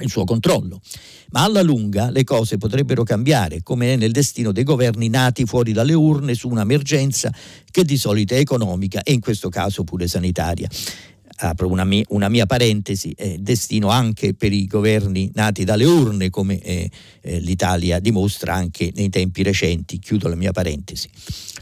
[0.00, 0.80] il suo controllo.
[1.30, 5.72] Ma alla lunga le cose potrebbero cambiare, come è nel destino dei governi nati fuori
[5.72, 7.32] dalle urne su un'emergenza
[7.70, 10.68] che di solito è economica e in questo caso pure sanitaria.
[11.42, 16.28] Apro una mia, una mia parentesi, è destino anche per i governi nati dalle urne,
[16.28, 16.90] come eh,
[17.22, 19.98] eh, l'Italia dimostra anche nei tempi recenti.
[19.98, 21.08] Chiudo la mia parentesi.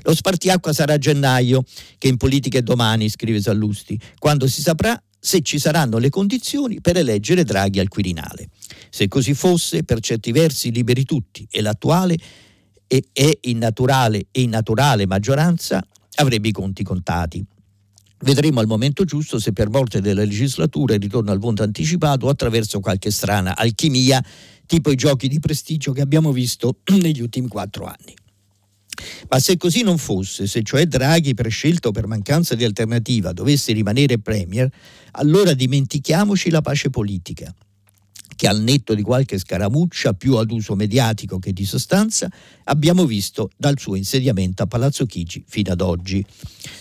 [0.02, 1.62] Lo spartiacqua sarà a gennaio,
[1.96, 6.80] che in politica è domani, scrive Sallusti, quando si saprà se ci saranno le condizioni
[6.80, 8.48] per eleggere Draghi al Quirinale.
[8.90, 12.16] Se così fosse, per certi versi liberi tutti e l'attuale
[12.86, 15.84] e, e innaturale e innaturale maggioranza
[16.16, 17.44] avrebbe i conti contati.
[18.20, 22.80] Vedremo al momento giusto se per morte della legislatura ritorna al voto anticipato o attraverso
[22.80, 24.24] qualche strana alchimia,
[24.66, 28.14] tipo i giochi di prestigio che abbiamo visto negli ultimi quattro anni.
[29.28, 34.18] Ma se così non fosse, se cioè Draghi, prescelto per mancanza di alternativa, dovesse rimanere
[34.18, 34.70] Premier,
[35.12, 37.54] allora dimentichiamoci la pace politica
[38.38, 42.30] che al netto di qualche scaramuccia più ad uso mediatico che di sostanza
[42.64, 46.24] abbiamo visto dal suo insediamento a Palazzo Chigi fino ad oggi.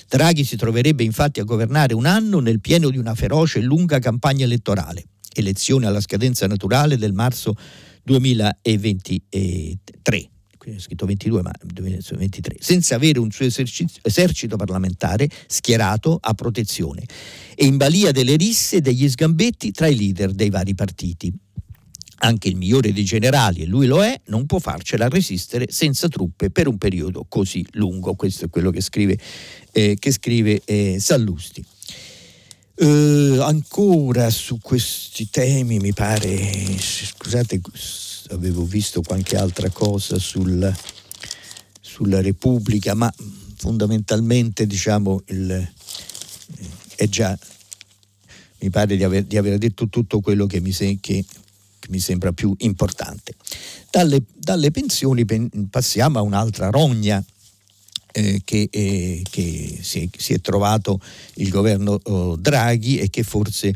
[0.08, 3.98] Draghi si troverebbe infatti a governare un anno nel pieno di una feroce e lunga
[3.98, 7.56] campagna elettorale, elezione alla scadenza naturale del marzo
[8.04, 10.37] 2023 qui
[10.78, 17.04] scritto 22 ma 2023, senza avere un suo esercito parlamentare schierato a protezione
[17.56, 21.34] e in balia delle risse e degli sgambetti tra i leader dei vari partiti.
[22.20, 26.50] Anche il migliore dei generali, e lui lo è, non può farcela resistere senza truppe
[26.50, 28.16] per un periodo così lungo.
[28.16, 29.20] Questo è quello che scrive,
[29.72, 31.64] eh, che scrive eh, Sallusti.
[32.80, 37.60] Uh, ancora su questi temi mi pare, scusate,
[38.30, 40.74] avevo visto qualche altra cosa sul,
[41.80, 43.14] sulla Repubblica, ma
[43.56, 45.72] fondamentalmente diciamo il, eh,
[46.96, 47.38] è già,
[48.60, 51.24] mi pare di aver, di aver detto tutto quello che mi, se, che,
[51.80, 53.34] che mi sembra più importante.
[53.90, 57.24] Dalle, dalle pensioni pen, passiamo a un'altra rogna
[58.18, 61.00] eh, che, eh, che si, si, è, trovato
[61.36, 63.76] il governo oh, Draghi e che forse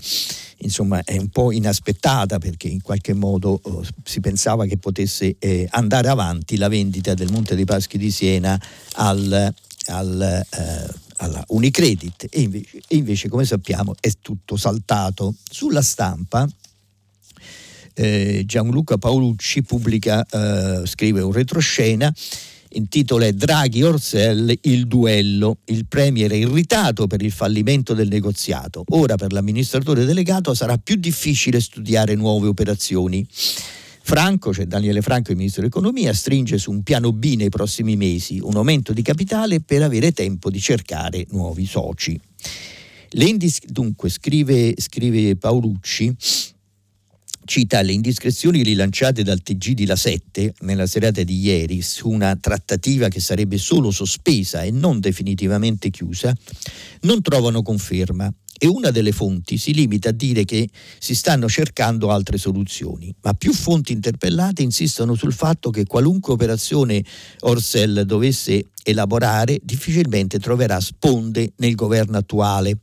[0.58, 5.68] insomma, è un po' inaspettata perché in qualche modo oh, si pensava che potesse eh,
[5.70, 8.60] andare avanti la vendita del Monte dei Paschi di Siena
[8.94, 9.54] al,
[9.86, 15.36] al, eh, alla Unicredit e invece, e invece, come sappiamo è tutto saltato.
[15.52, 16.50] Sulla stampa
[17.94, 22.12] eh, Gianluca Paolucci pubblica, eh, scrive un retroscena
[22.72, 25.58] è Draghi Orsell, il duello.
[25.66, 28.84] Il Premier è irritato per il fallimento del negoziato.
[28.90, 33.28] Ora per l'amministratore delegato sarà più difficile studiare nuove operazioni.
[34.04, 38.40] Franco, cioè Daniele Franco, il ministro dell'economia, stringe su un piano B nei prossimi mesi,
[38.42, 42.20] un aumento di capitale per avere tempo di cercare nuovi soci.
[43.12, 46.16] L'Endis, dunque, scrive, scrive Paolucci,
[47.52, 52.34] cita le indiscrezioni rilanciate dal TG di La 7 nella serata di ieri su una
[52.38, 56.34] trattativa che sarebbe solo sospesa e non definitivamente chiusa,
[57.02, 62.10] non trovano conferma e una delle fonti si limita a dire che si stanno cercando
[62.10, 67.04] altre soluzioni, ma più fonti interpellate insistono sul fatto che qualunque operazione
[67.42, 72.78] Orsel dovesse elaborare difficilmente troverà sponde nel governo attuale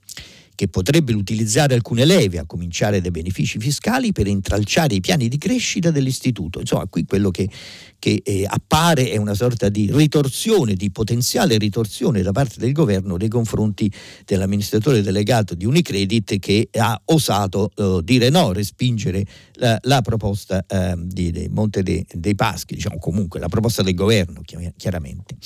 [0.59, 5.39] che potrebbe utilizzare alcune leve, a cominciare dai benefici fiscali, per intralciare i piani di
[5.39, 6.59] crescita dell'istituto.
[6.59, 7.49] Insomma, qui quello che,
[7.97, 13.15] che eh, appare è una sorta di ritorsione, di potenziale ritorsione da parte del governo
[13.15, 13.89] nei confronti
[14.25, 19.25] dell'amministratore delegato di Unicredit che ha osato eh, dire no, respingere
[19.59, 23.95] la, la proposta eh, di, di, Monte dei, dei Paschi, diciamo comunque la proposta del
[23.95, 24.41] governo,
[24.77, 25.37] chiaramente.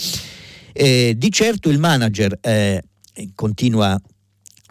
[0.73, 2.83] Eh, di certo il manager eh,
[3.35, 4.01] continua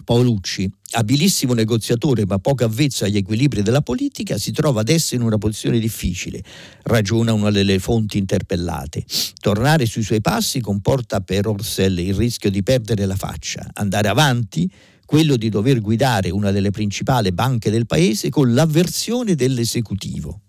[0.04, 5.38] Paolucci, abilissimo negoziatore ma poco avvezzo agli equilibri della politica, si trova adesso in una
[5.38, 6.44] posizione difficile,
[6.84, 9.06] ragiona una delle fonti interpellate.
[9.40, 14.70] Tornare sui suoi passi comporta per Orsell il rischio di perdere la faccia, andare avanti
[15.06, 20.42] quello di dover guidare una delle principali banche del paese con l'avversione dell'esecutivo.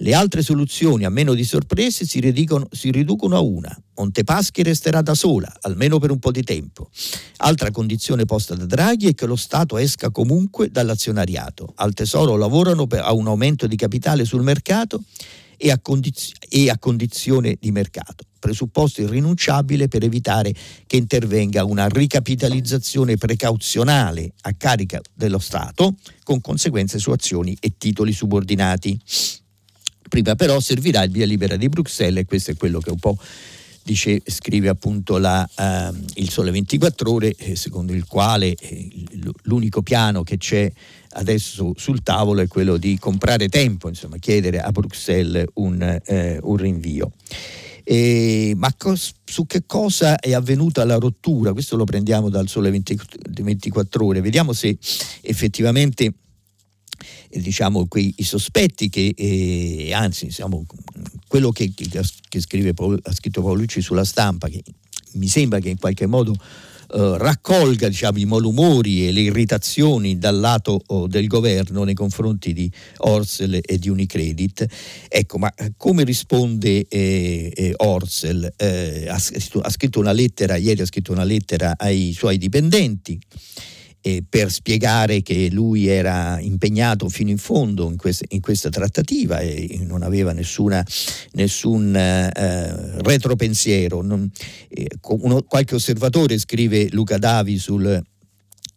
[0.00, 3.74] Le altre soluzioni, a meno di sorprese, si riducono, si riducono, a una.
[3.94, 6.90] Montepaschi resterà da sola, almeno per un po' di tempo.
[7.38, 11.72] Altra condizione posta da Draghi è che lo Stato esca comunque dall'azionariato.
[11.76, 15.02] Al Tesoro lavorano per, a un aumento di capitale sul mercato
[15.56, 20.52] e a, condiz- e a condizione di mercato, presupposto irrinunciabile per evitare
[20.86, 28.12] che intervenga una ricapitalizzazione precauzionale a carica dello Stato con conseguenze su azioni e titoli
[28.12, 29.00] subordinati.
[30.08, 33.18] Prima però servirà il via libera di Bruxelles e questo è quello che un po'
[33.86, 39.06] dice, scrive appunto la, uh, il Sole 24 ore, eh, secondo il quale eh,
[39.42, 40.70] l'unico piano che c'è
[41.10, 46.56] adesso sul tavolo è quello di comprare tempo, insomma chiedere a Bruxelles un, eh, un
[46.56, 47.12] rinvio.
[47.84, 51.52] E, ma cos, su che cosa è avvenuta la rottura?
[51.52, 52.98] Questo lo prendiamo dal Sole 20,
[53.42, 54.76] 24 ore, vediamo se
[55.20, 56.12] effettivamente
[57.30, 60.64] diciamo, quei, i sospetti che, eh, anzi, diciamo,
[61.28, 61.88] quello che, che,
[62.28, 64.62] che scrive, ha scritto Paolucci sulla stampa, che
[65.12, 66.34] mi sembra che in qualche modo
[66.88, 72.52] Uh, raccolga diciamo, i malumori e le irritazioni dal lato oh, del governo nei confronti
[72.52, 74.64] di Orsel e di Unicredit.
[75.08, 78.54] Ecco, ma come risponde eh, eh, Orsel?
[78.56, 79.16] Eh, ha,
[79.62, 83.18] ha, scritto una lettera, ieri ha scritto una lettera ai suoi dipendenti
[84.06, 89.40] eh, per spiegare che lui era impegnato fino in fondo in, quest- in questa trattativa
[89.40, 90.86] e non aveva nessuna,
[91.32, 94.02] nessun eh, retropensiero.
[94.02, 94.30] Non,
[94.68, 98.00] eh, uno, qualche osservatore, scrive Luca Davi sul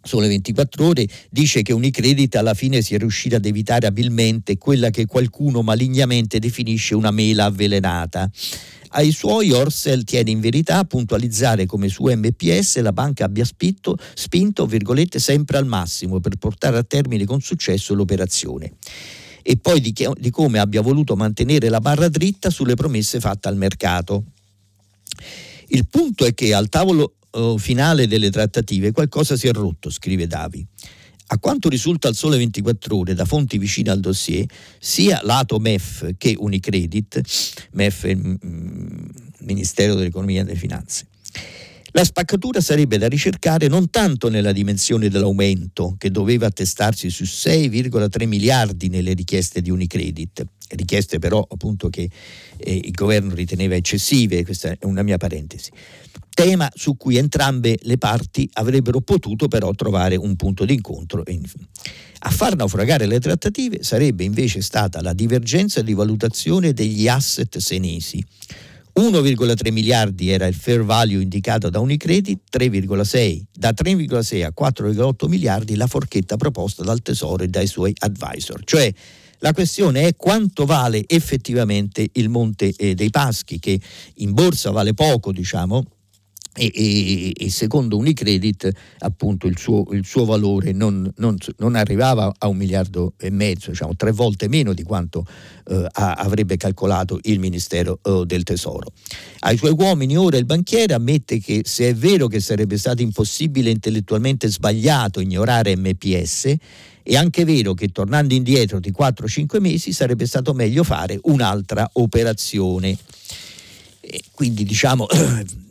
[0.02, 4.90] Sole 24 ore dice che Unicredit alla fine si è riuscita ad evitare abilmente quella
[4.92, 8.32] che qualcuno malignamente definisce una mela avvelenata.
[8.90, 13.98] Ai suoi Orsel tiene in verità a puntualizzare come su MPS la banca abbia spinto,
[14.14, 14.68] spinto
[15.16, 18.74] sempre al massimo per portare a termine con successo l'operazione
[19.42, 23.48] e poi di, che, di come abbia voluto mantenere la barra dritta sulle promesse fatte
[23.48, 24.26] al mercato.
[25.68, 30.28] Il punto è che al tavolo uh, finale delle trattative qualcosa si è rotto, scrive
[30.28, 30.66] Davi.
[31.32, 34.46] A quanto risulta al Sole 24 Ore da fonti vicine al dossier,
[34.80, 37.22] sia lato MEF che Unicredit,
[37.74, 38.40] MEF è il
[39.42, 41.06] Ministero dell'Economia e delle Finanze,
[41.92, 48.28] la spaccatura sarebbe da ricercare non tanto nella dimensione dell'aumento, che doveva attestarsi su 6,3
[48.28, 52.10] miliardi nelle richieste di Unicredit, richieste però appunto che
[52.58, 55.72] eh, il governo riteneva eccessive, questa è una mia parentesi,
[56.34, 61.24] tema su cui entrambe le parti avrebbero potuto però trovare un punto d'incontro.
[62.22, 68.24] A far naufragare le trattative sarebbe invece stata la divergenza di valutazione degli asset senesi.
[69.00, 75.76] 1,3 miliardi era il fair value indicato da Unicredit, 3,6, da 3,6 a 4,8 miliardi
[75.76, 78.62] la forchetta proposta dal Tesoro e dai suoi advisor.
[78.64, 78.94] Cioè
[79.40, 83.80] la questione è quanto vale effettivamente il Monte eh, dei Paschi, che
[84.16, 85.86] in borsa vale poco, diciamo,
[86.56, 88.70] e, e, e, secondo Unicredit
[89.00, 93.70] appunto il suo, il suo valore non, non, non, arrivava a un miliardo e mezzo,
[93.70, 95.26] diciamo tre volte meno di quanto
[95.68, 98.92] eh, avrebbe calcolato il Ministero eh, del Tesoro.
[99.42, 103.70] Ai suoi uomini ora il banchiere ammette che se è vero che sarebbe stato impossibile
[103.70, 106.56] intellettualmente sbagliato ignorare MPS,
[107.04, 112.98] è anche vero che tornando indietro di 4-5 mesi sarebbe stato meglio fare un'altra operazione.
[114.02, 115.06] E quindi diciamo...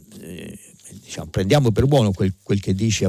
[1.09, 3.09] diciamo, prendiamo per buono quel, quel che dice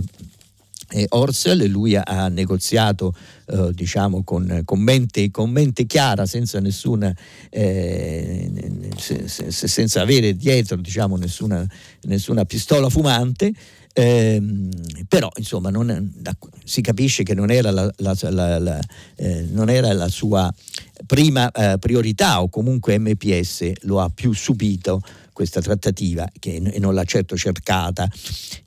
[0.91, 3.14] eh, Orsel, lui ha, negoziato
[3.47, 7.14] eh, diciamo con, con, mente, con, mente, chiara, senza nessuna
[7.50, 8.50] eh,
[8.97, 11.68] se, se, senza avere dietro diciamo, nessuna,
[12.04, 13.52] nessuna pistola fumante.
[13.91, 14.41] Eh,
[15.08, 16.14] però insomma non,
[16.64, 18.80] si capisce che non era la, la, la,
[19.16, 20.54] eh, non era la sua
[21.06, 25.02] prima eh, priorità o comunque MPS lo ha più subito
[25.40, 28.12] questa trattativa che, e non l'ha certo cercata.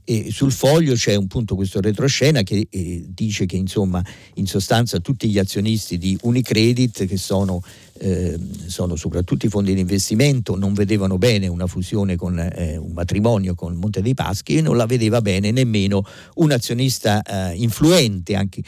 [0.05, 4.03] E sul foglio c'è un punto questo retroscena che eh, dice che insomma
[4.37, 7.63] in sostanza tutti gli azionisti di Unicredit che sono,
[7.99, 12.93] eh, sono soprattutto i fondi di investimento non vedevano bene una fusione con eh, un
[12.93, 16.03] matrimonio con Monte dei Paschi e non la vedeva bene nemmeno
[16.37, 18.63] un azionista eh, influente anche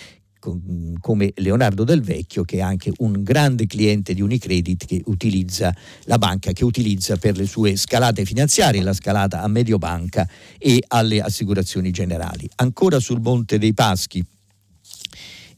[1.00, 5.74] come Leonardo Del Vecchio che è anche un grande cliente di Unicredit che utilizza
[6.04, 10.28] la banca che utilizza per le sue scalate finanziarie, la scalata a Mediobanca
[10.58, 12.48] e alle assicurazioni generali.
[12.56, 14.24] Ancora sul Monte dei Paschi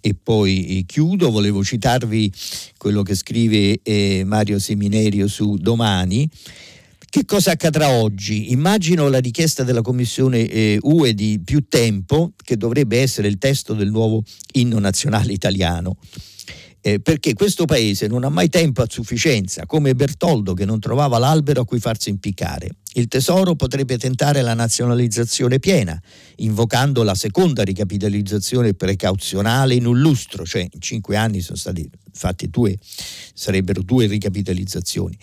[0.01, 2.33] e poi chiudo, volevo citarvi
[2.77, 6.31] quello che scrive eh, Mario Seminerio su Domani
[7.17, 8.53] che cosa accadrà oggi?
[8.53, 13.73] Immagino la richiesta della Commissione eh, UE di più tempo, che dovrebbe essere il testo
[13.73, 15.97] del nuovo inno nazionale italiano.
[16.83, 21.17] Eh, perché questo paese non ha mai tempo a sufficienza, come Bertoldo che non trovava
[21.17, 22.69] l'albero a cui farsi impiccare.
[22.93, 25.99] Il Tesoro potrebbe tentare la nazionalizzazione piena,
[26.37, 32.51] invocando la seconda ricapitalizzazione precauzionale in un lustro, cioè in cinque anni sono stati fatti
[32.51, 32.77] due,
[33.33, 35.17] sarebbero due ricapitalizzazioni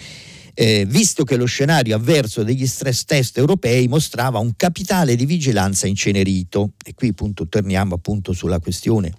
[0.53, 5.87] eh, visto che lo scenario avverso degli stress test europei mostrava un capitale di vigilanza
[5.87, 6.73] incenerito.
[6.83, 9.13] E qui appunto torniamo appunto sulla questione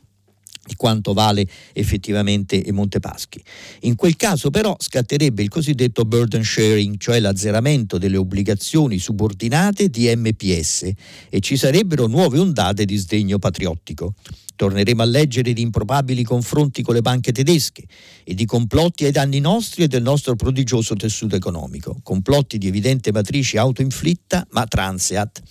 [0.65, 3.43] di quanto vale effettivamente Montepaschi.
[3.81, 10.11] In quel caso però scatterebbe il cosiddetto burden sharing, cioè l'azzeramento delle obbligazioni subordinate di
[10.15, 10.91] MPS
[11.29, 14.15] e ci sarebbero nuove ondate di sdegno patriottico.
[14.57, 17.83] Torneremo a leggere di improbabili confronti con le banche tedesche
[18.23, 23.11] e di complotti ai danni nostri e del nostro prodigioso tessuto economico, complotti di evidente
[23.11, 25.43] matrice autoinflitta ma transeat.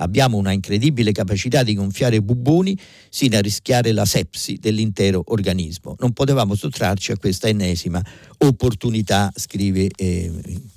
[0.00, 2.76] Abbiamo una incredibile capacità di gonfiare bubboni
[3.08, 5.94] sino a rischiare la sepsi dell'intero organismo.
[5.98, 8.02] Non potevamo sottrarci a questa ennesima
[8.38, 10.30] opportunità, scrive eh,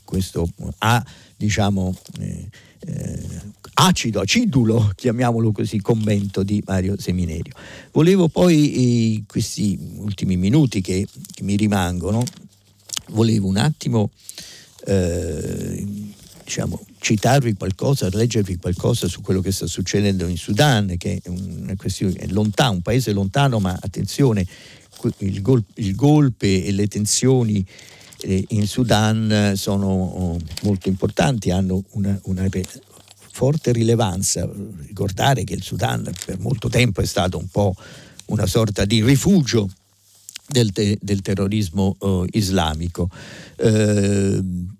[0.04, 0.48] questo
[0.80, 1.04] A,
[1.36, 2.48] diciamo, eh,
[2.86, 3.42] eh,
[3.76, 7.54] acido, acidulo, chiamiamolo così, commento di Mario Seminerio.
[7.92, 12.24] Volevo poi, in questi ultimi minuti che, che, mi rimangono,
[13.10, 14.12] volevo un attimo
[14.86, 15.86] eh,
[16.44, 21.76] diciamo, citarvi qualcosa, leggervi qualcosa su quello che sta succedendo in Sudan, che è una
[21.76, 24.48] questione è lontano, un paese lontano, ma attenzione,
[25.18, 27.66] il, gol, il golpe e le tensioni
[28.22, 32.48] eh, in Sudan sono oh, molto importanti, hanno una, una
[33.32, 34.50] forte rilevanza.
[34.88, 37.76] Ricordare che il Sudan per molto tempo è stato un po'
[38.28, 39.70] una sorta di rifugio
[40.48, 43.10] del, te- del terrorismo uh, islamico.
[43.58, 44.72] Uh,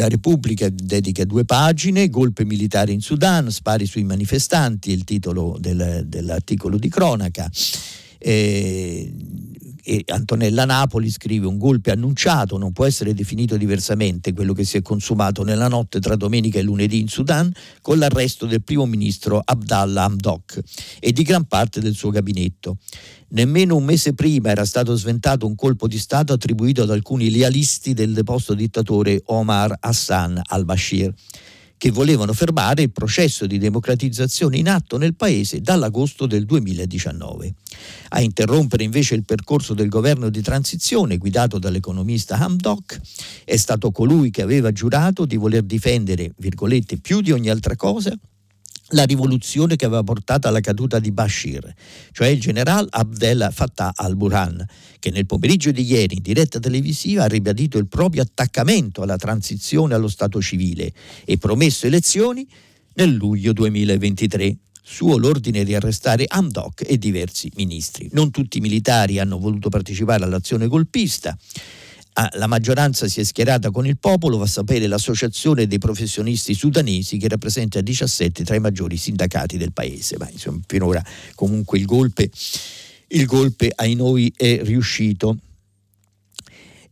[0.00, 6.04] la Repubblica dedica due pagine, golpe militare in Sudan, spari sui manifestanti, il titolo del,
[6.06, 7.50] dell'articolo di cronaca.
[8.20, 9.12] Eh,
[9.82, 14.76] e Antonella Napoli scrive un golpe annunciato non può essere definito diversamente quello che si
[14.76, 17.50] è consumato nella notte tra domenica e lunedì in Sudan
[17.80, 20.60] con l'arresto del primo ministro Abdallah Hamdok
[21.00, 22.76] e di gran parte del suo gabinetto.
[23.30, 27.94] Nemmeno un mese prima era stato sventato un colpo di Stato attribuito ad alcuni lealisti
[27.94, 31.12] del deposto dittatore Omar Hassan al-Bashir
[31.80, 37.54] che volevano fermare il processo di democratizzazione in atto nel paese dall'agosto del 2019.
[38.10, 43.00] A interrompere invece il percorso del governo di transizione guidato dall'economista Hamdok
[43.46, 48.14] è stato colui che aveva giurato di voler difendere, virgolette, più di ogni altra cosa
[48.90, 51.72] la rivoluzione che aveva portato alla caduta di Bashir,
[52.12, 54.64] cioè il generale Abdel Fattah al-Burhan,
[54.98, 59.94] che nel pomeriggio di ieri in diretta televisiva ha ribadito il proprio attaccamento alla transizione
[59.94, 60.92] allo Stato civile
[61.24, 62.46] e promesso elezioni
[62.94, 68.08] nel luglio 2023 suo l'ordine di arrestare Amdok e diversi ministri.
[68.12, 71.36] Non tutti i militari hanno voluto partecipare all'azione golpista.
[72.14, 76.54] Ah, la maggioranza si è schierata con il popolo, va a sapere l'associazione dei professionisti
[76.54, 80.16] sudanesi che rappresenta 17 tra i maggiori sindacati del paese.
[80.18, 81.04] Ma insomma, finora
[81.36, 82.28] comunque il golpe,
[83.08, 85.38] il golpe ai noi è riuscito.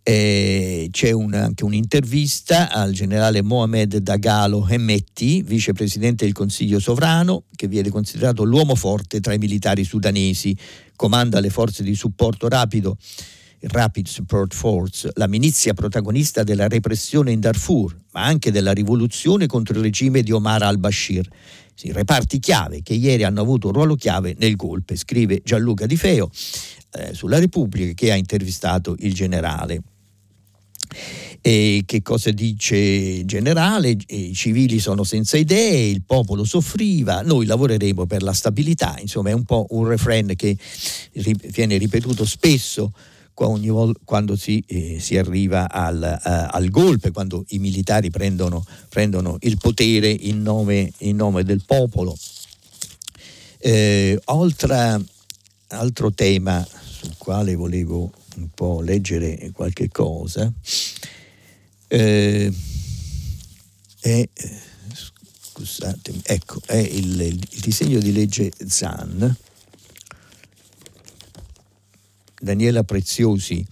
[0.04, 7.66] Eh, c'è un, anche un'intervista al generale Mohamed Dagalo Hemmetti, vicepresidente del Consiglio sovrano, che
[7.66, 10.56] viene considerato l'uomo forte tra i militari sudanesi,
[10.96, 12.96] comanda le forze di supporto rapido
[13.60, 19.76] Rapid Support Force, la milizia protagonista della repressione in Darfur, ma anche della rivoluzione contro
[19.76, 21.28] il regime di Omar al-Bashir.
[21.74, 25.96] Sì, reparti chiave che ieri hanno avuto un ruolo chiave nel golpe, scrive Gianluca Di
[25.96, 26.30] Feo
[26.92, 29.82] eh, sulla Repubblica che ha intervistato il generale.
[31.40, 33.96] E che cosa dice il generale?
[34.06, 39.34] I civili sono senza idee, il popolo soffriva, noi lavoreremo per la stabilità, insomma è
[39.34, 40.56] un po' un refrain che
[41.12, 42.92] viene ripetuto spesso
[44.04, 49.58] quando si, eh, si arriva al, uh, al, golpe, quando i militari prendono, prendono il
[49.58, 52.16] potere in nome, in nome del popolo.
[53.58, 55.00] Eh, oltre,
[55.68, 60.52] altro tema sul quale volevo un po' leggere qualche cosa
[61.88, 62.52] eh,
[64.00, 64.28] è,
[65.32, 69.36] scusatemi, ecco, è il, il disegno di legge ZAN
[72.40, 73.64] Daniela Preziosi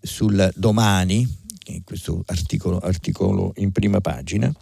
[0.00, 1.26] sul domani,
[1.66, 4.52] in questo articolo, articolo in prima pagina,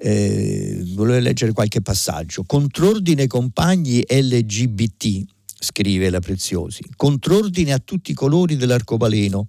[0.00, 2.44] eh, volevo leggere qualche passaggio.
[2.44, 5.24] Contrordine compagni LGBT,
[5.60, 9.46] scrive la Preziosi, contrordine a tutti i colori dell'arcobaleno.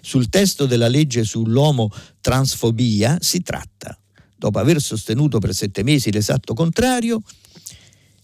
[0.00, 3.98] Sul testo della legge sull'omo transfobia si tratta,
[4.36, 7.22] dopo aver sostenuto per sette mesi l'esatto contrario,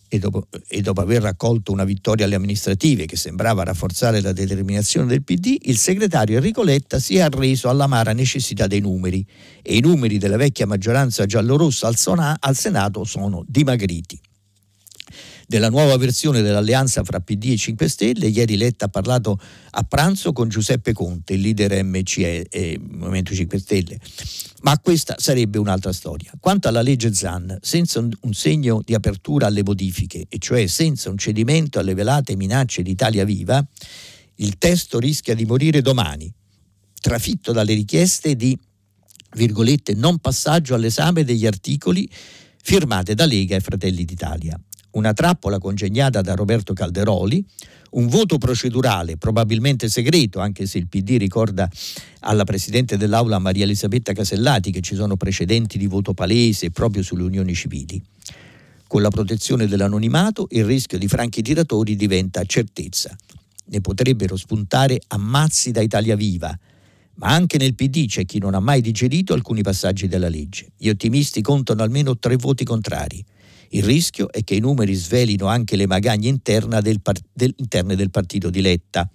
[0.08, 5.06] e dopo, e dopo, aver raccolto una vittoria alle amministrative che sembrava rafforzare la determinazione
[5.06, 9.24] del PD, il segretario Enrico Letta si è arreso all'amara necessità dei numeri.
[9.62, 14.18] E i numeri della vecchia maggioranza giallorossa al, al Senato sono dimagriti
[15.48, 18.26] della nuova versione dell'alleanza fra PD e 5 Stelle.
[18.26, 19.40] Ieri Letta ha parlato
[19.70, 23.98] a pranzo con Giuseppe Conte, il leader MCE, eh, Movimento 5 Stelle.
[24.60, 26.32] Ma questa sarebbe un'altra storia.
[26.38, 31.16] Quanto alla legge Zan, senza un, segno di apertura alle modifiche, e cioè senza un
[31.16, 33.66] cedimento alle velate minacce di Italia Viva,
[34.36, 36.30] il testo rischia di morire domani,
[37.00, 38.56] trafitto dalle richieste di
[39.32, 42.06] virgolette, non passaggio all'esame degli articoli
[42.62, 44.60] firmate da Lega e Fratelli d'Italia
[44.98, 47.44] una trappola congegnata da Roberto Calderoli,
[47.90, 51.70] un voto procedurale probabilmente segreto, anche se il PD ricorda
[52.20, 57.22] alla Presidente dell'Aula Maria Elisabetta Casellati che ci sono precedenti di voto palese proprio sulle
[57.22, 58.02] unioni civili.
[58.86, 63.16] Con la protezione dell'anonimato il rischio di franchi tiratori diventa certezza.
[63.66, 66.58] Ne potrebbero spuntare ammazzi da Italia Viva,
[67.16, 70.72] ma anche nel PD c'è chi non ha mai digerito alcuni passaggi della legge.
[70.76, 73.24] Gli ottimisti contano almeno tre voti contrari.
[73.70, 78.10] Il rischio è che i numeri svelino anche le magagne del par- del, interne del
[78.10, 79.08] partito di Letta.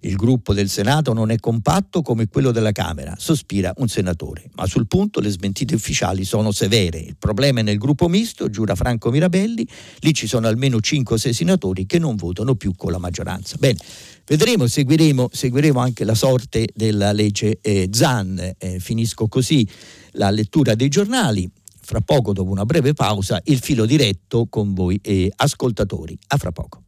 [0.00, 4.66] Il gruppo del Senato non è compatto come quello della Camera, sospira un senatore, ma
[4.66, 6.98] sul punto le smentite ufficiali sono severe.
[6.98, 9.66] Il problema è nel gruppo misto, giura Franco Mirabelli,
[10.00, 13.56] lì ci sono almeno 5 o 6 senatori che non votano più con la maggioranza.
[13.58, 13.78] Bene,
[14.24, 18.52] vedremo, seguiremo, seguiremo anche la sorte della legge eh, Zan.
[18.56, 19.68] Eh, finisco così
[20.12, 21.50] la lettura dei giornali
[21.88, 26.18] fra poco, dopo una breve pausa, il filo diretto con voi e ascoltatori.
[26.26, 26.82] A fra poco.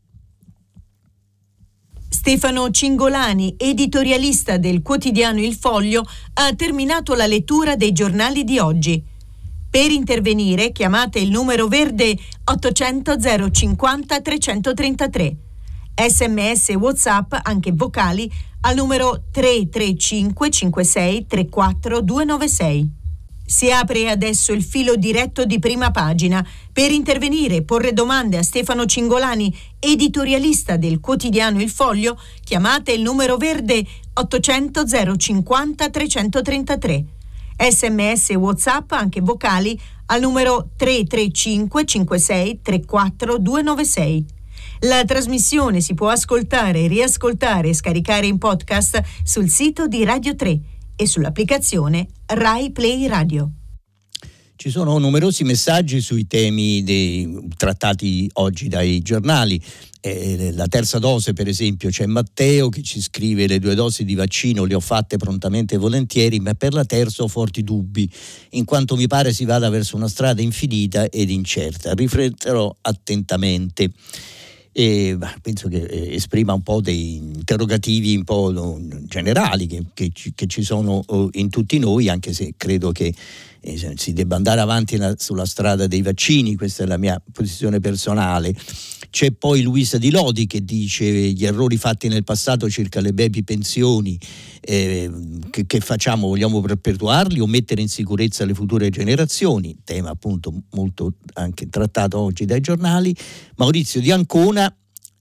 [2.07, 9.03] Stefano Cingolani, editorialista del quotidiano Il Foglio, ha terminato la lettura dei giornali di oggi.
[9.71, 13.17] Per intervenire chiamate il numero verde 800
[13.51, 15.37] 050 333.
[15.95, 18.31] Sms e WhatsApp, anche vocali,
[18.61, 22.99] al numero 335 56 34 296.
[23.51, 26.47] Si apre adesso il filo diretto di prima pagina.
[26.73, 33.03] Per intervenire e porre domande a Stefano Cingolani, editorialista del quotidiano Il Foglio, chiamate il
[33.03, 33.85] numero verde
[34.15, 34.85] 800
[35.17, 37.05] 050 333.
[37.59, 39.77] Sms e WhatsApp, anche vocali,
[40.07, 44.27] al numero 335 56 34 296.
[44.83, 50.61] La trasmissione si può ascoltare, riascoltare e scaricare in podcast sul sito di Radio 3
[51.01, 53.53] e sull'applicazione Rai Play Radio.
[54.55, 59.59] Ci sono numerosi messaggi sui temi dei, trattati oggi dai giornali.
[60.03, 64.15] Eh, la terza dose, per esempio, c'è Matteo che ci scrive le due dosi di
[64.15, 68.07] vaccino le ho fatte prontamente e volentieri, ma per la terza ho forti dubbi,
[68.51, 71.95] in quanto mi pare si vada verso una strada infinita ed incerta.
[71.95, 73.91] Rifletterò attentamente
[74.73, 80.47] e penso che eh, esprima un po' dei interrogativi un po' generali che, che, che
[80.47, 83.13] ci sono oh, in tutti noi, anche se credo che
[83.61, 88.55] eh, si debba andare avanti sulla strada dei vaccini, questa è la mia posizione personale.
[89.11, 93.43] C'è poi Luisa Di Lodi che dice gli errori fatti nel passato circa le baby
[93.43, 94.19] pensioni,
[94.61, 95.11] eh,
[95.51, 96.29] che, che, facciamo?
[96.29, 99.77] Vogliamo perpetuarli o mettere in sicurezza le future generazioni?
[99.85, 103.15] Tema appunto molto anche trattato oggi dai giornali.
[103.57, 104.73] Maurizio Di Ancona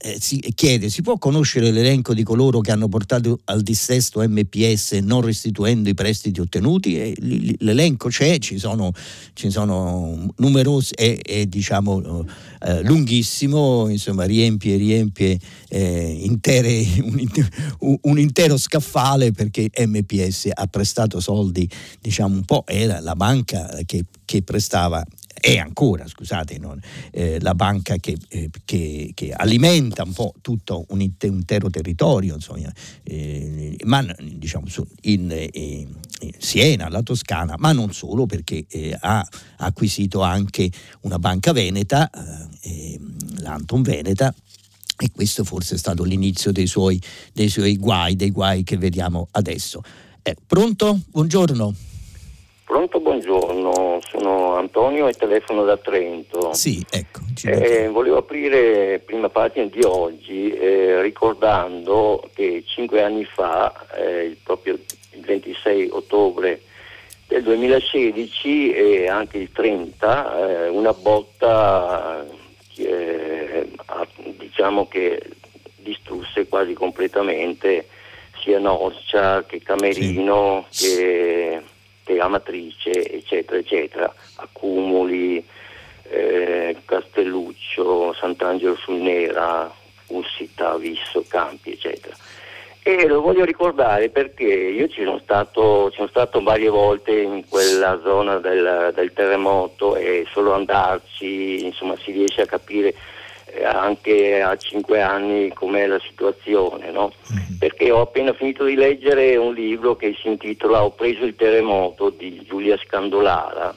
[0.02, 4.92] eh, si chiede, si può conoscere l'elenco di coloro che hanno portato al dissesto MPS
[5.02, 6.98] non restituendo i prestiti ottenuti?
[6.98, 7.14] E
[7.58, 8.92] l'elenco c'è, ci sono,
[9.34, 12.24] ci sono numerosi, è, è diciamo
[12.62, 15.38] eh, lunghissimo, insomma riempie, riempie
[15.68, 16.82] eh, intere,
[17.80, 21.68] un, un, intero scaffale perché MPS ha prestato soldi,
[22.00, 27.54] diciamo un po', era la banca che, che prestava è ancora, scusate, non, eh, la
[27.54, 32.70] banca che, eh, che, che, alimenta un po' tutto un intero territorio, insomma,
[33.04, 34.66] eh, ma diciamo
[35.02, 35.88] in, eh, in,
[36.38, 39.26] Siena, la Toscana, ma non solo perché eh, ha
[39.58, 40.70] acquisito anche
[41.02, 42.10] una banca veneta,
[42.60, 43.00] eh,
[43.38, 44.34] l'Anton Veneta,
[44.98, 47.00] e questo forse è stato l'inizio dei suoi,
[47.32, 49.80] dei suoi guai, dei guai che vediamo adesso.
[50.46, 51.00] pronto?
[51.10, 51.89] Buongiorno.
[52.70, 56.52] Pronto, buongiorno, sono Antonio e telefono da Trento.
[56.52, 57.18] Sì, ecco.
[57.42, 64.74] Eh, volevo aprire prima pagina di oggi eh, ricordando che cinque anni fa, eh, proprio
[64.74, 66.60] il 26 ottobre
[67.26, 72.24] del 2016 e anche il 30, eh, una botta
[74.38, 75.20] diciamo che
[75.74, 77.88] distrusse quasi completamente
[78.42, 80.96] sia Norcia che Camerino sì.
[80.96, 81.39] che
[82.20, 85.44] Amatrice, eccetera, eccetera, Accumuli,
[86.10, 89.72] eh, Castelluccio, Sant'Angelo sul Nera,
[90.08, 92.14] Ussita, Visso, Campi, eccetera.
[92.82, 97.46] E lo voglio ricordare perché io ci sono stato, ci sono stato varie volte in
[97.46, 102.94] quella zona del, del terremoto e solo andarci insomma, si riesce a capire
[103.64, 107.12] anche a cinque anni com'è la situazione, no?
[107.32, 107.58] mm.
[107.58, 112.10] perché ho appena finito di leggere un libro che si intitola Ho preso il terremoto
[112.10, 113.74] di Giulia Scandolara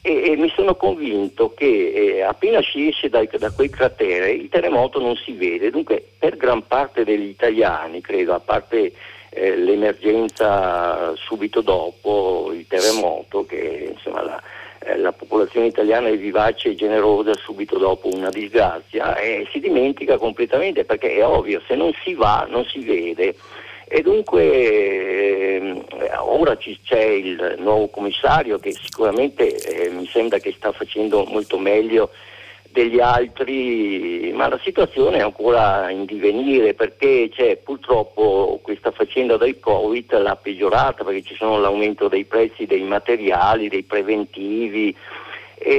[0.00, 4.48] e, e mi sono convinto che eh, appena si esce da, da quel cratere il
[4.48, 8.92] terremoto non si vede, dunque per gran parte degli italiani, credo, a parte
[9.30, 14.42] eh, l'emergenza subito dopo il terremoto, che insomma la,
[14.80, 20.16] eh, la popolazione italiana è vivace e generosa subito dopo una disgrazia e si dimentica
[20.18, 23.34] completamente perché è ovvio, se non si va non si vede.
[23.90, 25.84] E dunque eh,
[26.18, 32.10] ora c'è il nuovo commissario che sicuramente eh, mi sembra che sta facendo molto meglio
[32.70, 39.58] degli altri, ma la situazione è ancora in divenire perché c'è purtroppo questa faccenda del
[39.58, 44.94] Covid l'ha peggiorata perché ci sono l'aumento dei prezzi dei materiali, dei preventivi
[45.60, 45.74] e,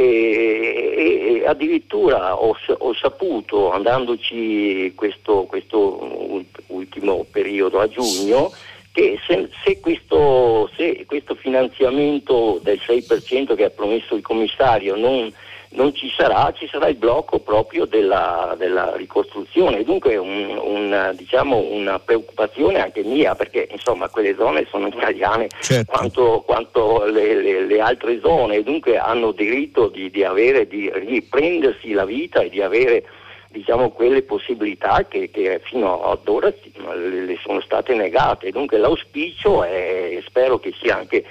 [0.98, 8.52] e, e addirittura ho, ho, saputo, andandoci questo, questo ultimo periodo a giugno,
[8.92, 15.32] che se, se, questo, se, questo, finanziamento del 6% che ha promesso il commissario non
[15.72, 19.84] non ci sarà, ci sarà il blocco proprio della, della ricostruzione.
[19.84, 25.92] Dunque un, un, diciamo una preoccupazione anche mia, perché insomma quelle zone sono italiane certo.
[25.92, 31.92] quanto, quanto le, le, le, altre zone, dunque hanno diritto di, di, avere, di riprendersi
[31.92, 33.04] la vita e di avere
[33.50, 36.52] diciamo, quelle possibilità che, che, fino ad ora
[36.96, 38.50] le sono state negate.
[38.50, 41.24] Dunque l'auspicio è, spero che sia anche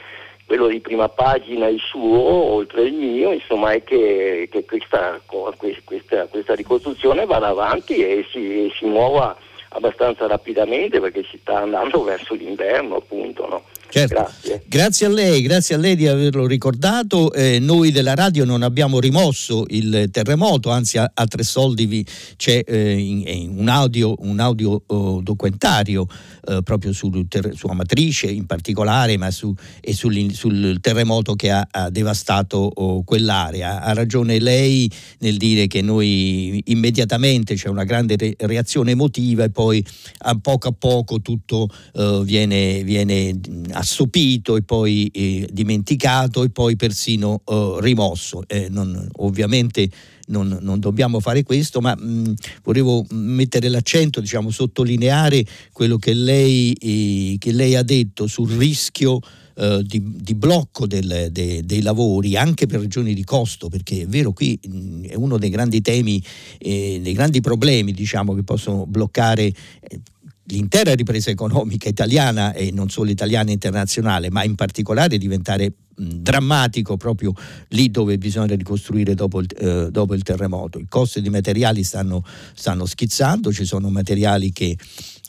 [0.49, 6.27] quello di prima pagina il suo, oltre il mio, insomma è che, che questa, questa,
[6.27, 9.37] questa, ricostruzione vada avanti e si, si, muova
[9.69, 13.47] abbastanza rapidamente perché si sta andando verso l'inverno appunto.
[13.47, 13.63] No?
[13.91, 14.15] Certo.
[14.15, 14.63] Grazie.
[14.67, 15.07] grazie.
[15.07, 17.33] a lei, grazie a lei di averlo ricordato.
[17.33, 22.07] Eh, noi della radio non abbiamo rimosso il terremoto, anzi a, a tre soldi vi,
[22.37, 26.07] c'è eh, in, in un audio, un audio oh, documentario
[26.47, 31.51] eh, proprio sul ter- su Amatrice in particolare, ma su, e sul, sul, terremoto che
[31.51, 33.81] ha, ha devastato oh, quell'area.
[33.81, 39.51] Ha ragione lei nel dire che noi immediatamente c'è una grande re- reazione emotiva e
[39.51, 39.85] poi
[40.19, 43.35] a poco a poco tutto eh, viene, viene
[43.79, 48.43] assopito e poi eh, dimenticato e poi persino eh, rimosso.
[48.47, 49.89] Eh, non, ovviamente
[50.27, 56.73] non, non, dobbiamo fare questo, ma mh, volevo mettere l'accento, diciamo, sottolineare quello che lei,
[56.73, 59.21] eh, che lei ha detto sul rischio
[59.59, 64.07] Uh, di, di, blocco del, de, dei lavori anche per ragioni di costo, perché è
[64.07, 66.23] vero qui mh, è uno dei grandi temi,
[66.59, 70.01] eh, dei grandi problemi diciamo, che possono bloccare eh,
[70.49, 77.33] l'intera ripresa economica italiana e non solo italiana internazionale, ma in particolare diventare drammatico proprio
[77.69, 80.79] lì dove bisogna ricostruire dopo il, eh, dopo il terremoto.
[80.79, 82.25] I costi di materiali stanno,
[82.55, 84.77] stanno, schizzando, ci sono materiali che,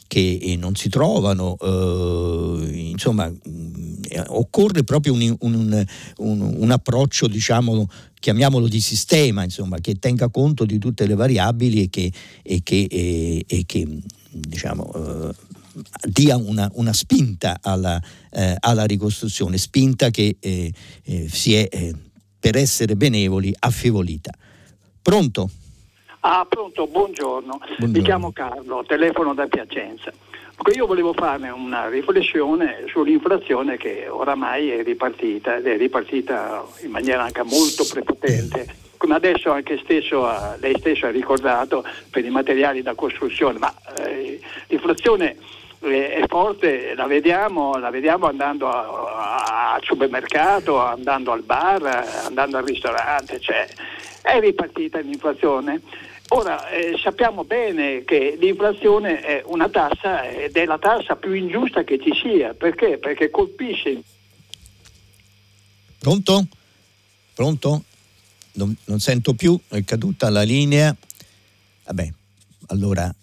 [0.07, 5.85] che eh, non si trovano, eh, insomma mm, occorre proprio un, un,
[6.17, 7.89] un, un approccio, diciamo,
[8.19, 12.11] chiamiamolo di sistema, insomma, che tenga conto di tutte le variabili e che,
[12.43, 13.87] e che, e, e che
[14.29, 15.35] diciamo, eh,
[16.03, 18.01] dia una, una, spinta alla,
[18.31, 20.71] eh, alla, ricostruzione, spinta che eh,
[21.27, 21.93] si è,
[22.39, 24.31] per essere benevoli, affievolita.
[25.01, 25.49] Pronto?
[26.21, 27.57] Ah, pronto, buongiorno.
[27.57, 27.87] buongiorno.
[27.87, 30.11] Mi chiamo Carlo, telefono da Piacenza.
[30.75, 37.23] Io volevo farne una riflessione sull'inflazione che oramai è ripartita ed è ripartita in maniera
[37.23, 38.67] anche molto prepotente,
[38.99, 40.27] come adesso anche stesso,
[40.59, 45.37] lei stesso ha ricordato per i materiali da costruzione, ma eh, l'inflazione
[45.79, 51.81] è forte, la vediamo, la vediamo andando al supermercato, andando al bar,
[52.25, 53.65] andando al ristorante, cioè
[54.21, 55.79] è ripartita l'inflazione.
[56.31, 61.85] Ora eh, sappiamo bene che l'inflazione è una tassa ed è la tassa più ingiusta
[61.85, 62.97] che ci sia, perché?
[62.97, 64.01] Perché colpisce.
[65.99, 66.47] Pronto?
[67.33, 67.83] Pronto?
[68.59, 70.93] Non, non sento più, è caduta la linea.
[71.85, 72.13] Vabbè,
[72.67, 73.13] allora,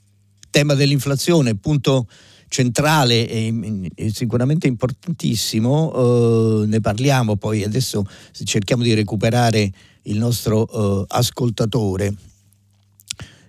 [0.49, 2.09] tema dell'inflazione, punto
[2.49, 8.07] centrale e, e sicuramente importantissimo, uh, ne parliamo poi adesso
[8.45, 9.71] cerchiamo di recuperare
[10.05, 12.15] il nostro uh, ascoltatore.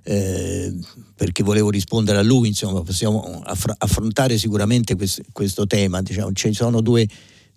[0.03, 0.73] Eh,
[1.15, 6.01] perché volevo rispondere a lui, insomma, possiamo affr- affrontare sicuramente questo, questo tema.
[6.01, 7.07] Diciamo, ci sono due,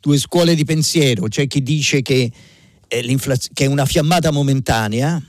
[0.01, 2.33] due, scuole di pensiero, c'è chi dice che, eh,
[3.53, 5.23] che è una fiammata momentanea,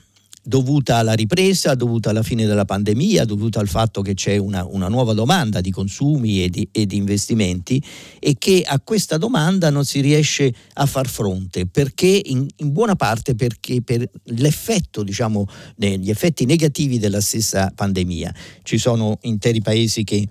[0.44, 4.88] dovuta alla ripresa, dovuta alla fine della pandemia, dovuta al fatto che c'è una, una
[4.88, 7.82] nuova domanda di consumi e di, e di, investimenti
[8.20, 12.96] e che a questa domanda non si riesce a far fronte perché in, in buona
[12.96, 15.46] parte perché per l'effetto, diciamo,
[15.76, 18.34] gli effetti negativi della stessa pandemia.
[18.64, 20.28] Ci sono interi paesi che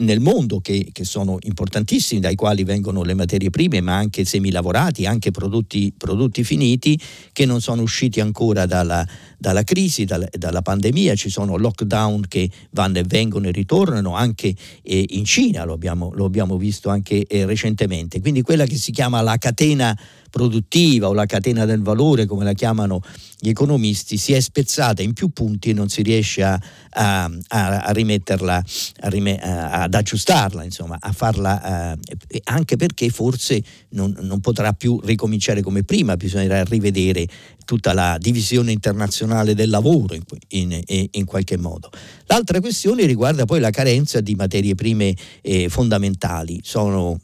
[0.00, 5.06] nel mondo che, che, sono importantissimi, dai quali vengono le materie prime, ma anche semilavorati,
[5.06, 6.98] anche prodotti, prodotti finiti,
[7.32, 9.06] che non sono usciti ancora dalla,
[9.38, 11.14] dalla crisi, dalla, dalla, pandemia.
[11.14, 16.10] Ci sono lockdown che vanno e vengono e ritornano, anche eh, in Cina lo abbiamo,
[16.14, 18.20] lo abbiamo visto anche eh, recentemente.
[18.20, 19.96] Quindi quella che si chiama la catena
[20.30, 23.02] produttiva o la catena del valore, come la chiamano
[23.38, 26.58] gli economisti, si è spezzata in più punti e non si riesce a,
[26.90, 28.64] a, a rimetterla,
[29.00, 29.38] a rime,
[29.90, 31.96] ad aggiustarla, insomma, a farla,
[32.28, 33.60] eh, anche perché forse
[33.90, 37.26] non, non potrà più ricominciare come prima, bisognerà rivedere
[37.64, 40.22] tutta la divisione internazionale del lavoro in,
[40.86, 41.90] in, in, qualche modo.
[42.26, 45.12] L'altra questione riguarda poi la carenza di materie prime
[45.42, 46.60] eh, fondamentali.
[46.62, 47.18] Sono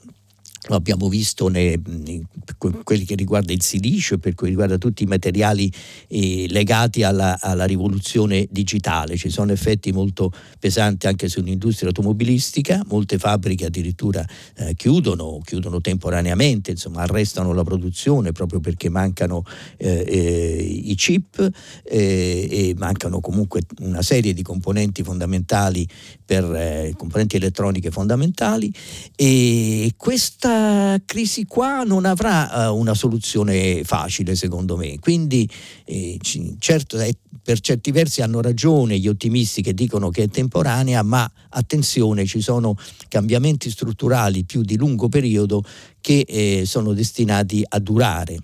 [0.67, 5.73] lo abbiamo visto per quelli che riguarda il silicio, per cui riguarda tutti i materiali
[6.09, 9.17] eh, legati alla, alla, rivoluzione digitale.
[9.17, 14.25] Ci sono effetti molto pesanti anche sull'industria automobilistica, molte fabbriche addirittura
[14.57, 19.45] eh, chiudono, chiudono temporaneamente, insomma arrestano la produzione proprio perché mancano
[19.77, 20.55] eh, eh
[20.87, 21.39] i chip
[21.85, 25.87] eh, e mancano comunque una serie di componenti fondamentali
[26.25, 28.73] per eh, componenti elettroniche fondamentali
[29.15, 30.56] e questa
[31.05, 35.49] crisi qua non avrà uh, una soluzione facile secondo me, quindi
[35.85, 36.19] eh,
[36.59, 41.31] certo, eh, per certi versi hanno ragione gli ottimisti che dicono che è temporanea, ma
[41.51, 42.77] attenzione, ci sono
[43.09, 45.63] cambiamenti strutturali più di lungo periodo
[46.01, 48.39] che eh, sono destinati a durare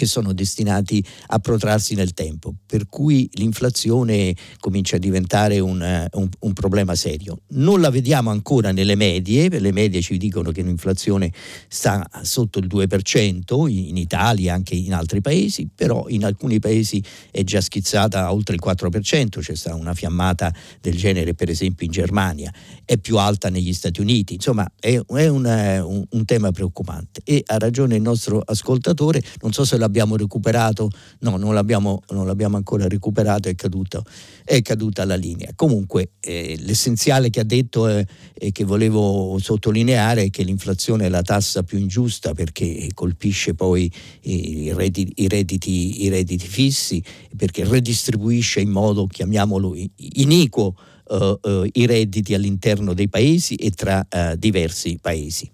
[0.00, 6.28] che sono destinati a protrarsi nel tempo, per cui l'inflazione comincia a diventare un, un,
[6.38, 7.40] un, problema serio.
[7.48, 11.30] Non la vediamo ancora nelle medie, le medie ci dicono che l'inflazione
[11.68, 17.04] sta sotto il 2% in Italia e anche in altri paesi, però in alcuni paesi
[17.30, 21.84] è già schizzata a oltre il 4%, c'è stata una fiammata del genere per esempio
[21.84, 22.50] in Germania,
[22.86, 27.20] è più alta negli Stati Uniti, insomma è, è un, eh, un tema preoccupante.
[27.22, 30.88] E ha ragione il nostro ascoltatore, non so se la l'abbiamo recuperato,
[31.20, 34.04] no, non l'abbiamo, non l'abbiamo ancora recuperato, è, caduto,
[34.44, 35.50] è caduta la linea.
[35.56, 41.08] Comunque eh, l'essenziale che ha detto e eh, che volevo sottolineare è che l'inflazione è
[41.08, 43.90] la tassa più ingiusta perché colpisce poi
[44.22, 47.02] i redditi, i redditi, i redditi fissi,
[47.36, 50.76] perché redistribuisce in modo, chiamiamolo, iniquo
[51.08, 55.50] uh, uh, i redditi all'interno dei paesi e tra uh, diversi paesi.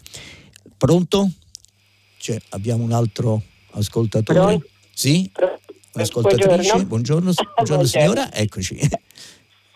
[0.76, 1.30] Pronto?
[2.18, 3.40] Cioè, abbiamo un altro
[3.78, 4.38] ascoltatore.
[4.38, 4.66] Pronto?
[4.92, 5.30] Sì?
[5.92, 6.84] Un'ascoltatrice?
[6.84, 6.84] Buongiorno,
[7.32, 8.78] buongiorno, buongiorno signora, eccoci.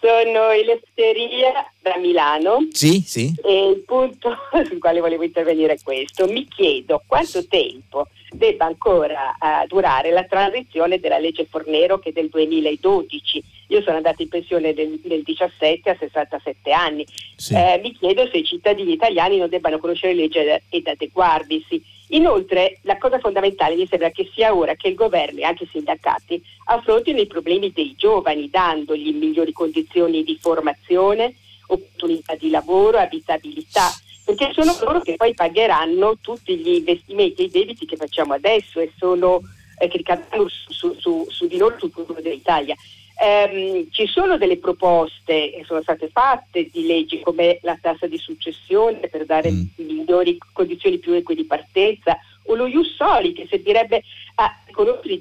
[0.00, 2.66] Sono Elefteria da Milano.
[2.72, 3.34] Sì, sì.
[3.44, 4.34] E il punto
[4.66, 6.26] sul quale volevo intervenire è questo.
[6.26, 12.12] Mi chiedo quanto tempo debba ancora uh, durare la transizione della legge Fornero che è
[12.12, 17.06] del 2012 io sono andata in pensione nel, nel 17 a 67 anni.
[17.36, 17.54] Sì.
[17.54, 20.38] Eh, mi chiedo se i cittadini italiani non debbano conoscere le leggi
[20.68, 21.82] ed adeguarvisi.
[22.12, 25.68] Inoltre, la cosa fondamentale mi sembra che sia ora che il governo e anche i
[25.70, 31.34] sindacati affrontino i problemi dei giovani, dandogli migliori condizioni di formazione,
[31.66, 33.90] opportunità di lavoro, abitabilità
[34.24, 38.78] perché sono loro che poi pagheranno tutti gli investimenti e i debiti che facciamo adesso
[38.78, 39.40] e sono,
[39.78, 42.76] eh, che ricadranno su, su, su, su, di loro sul futuro dell'Italia.
[43.22, 48.16] Um, ci sono delle proposte che sono state fatte di leggi come la tassa di
[48.16, 49.62] successione per dare mm.
[49.76, 54.02] migliori condizioni più eque di partenza o lo Ius Soli che servirebbe
[54.36, 55.20] a conoscere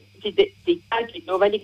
[0.64, 1.62] dei tanti giovani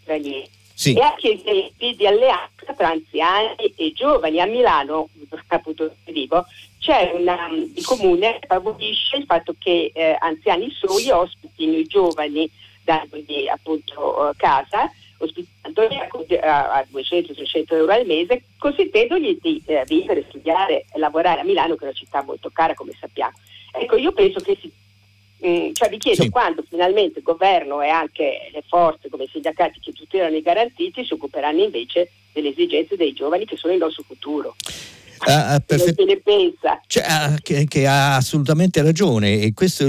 [0.00, 0.94] stranieri sì.
[0.94, 4.40] e anche esempi di alleanza tra anziani e giovani.
[4.40, 5.10] A Milano,
[5.48, 6.46] appunto vivo,
[6.78, 12.50] c'è una, il comune che favorisce il fatto che eh, anziani soli ospitino i giovani
[12.82, 14.90] dandogli appunto uh, casa
[15.24, 15.96] ospitandoli
[16.40, 21.74] a, a 200-300 euro al mese, consentendogli di eh, vivere, studiare e lavorare a Milano,
[21.74, 23.36] che è una città molto cara, come sappiamo.
[23.72, 24.70] Ecco, io penso che si
[25.44, 26.30] Mm, cioè vi chiedo sì.
[26.30, 31.04] quando finalmente il governo e anche le forze come i sindacati che tutelano i garantiti
[31.04, 34.54] si occuperanno invece delle esigenze dei giovani che sono il nostro futuro
[35.26, 36.80] uh, perfett- ne pensa?
[36.86, 39.88] Cioè, uh, che, che, ha assolutamente ragione e questo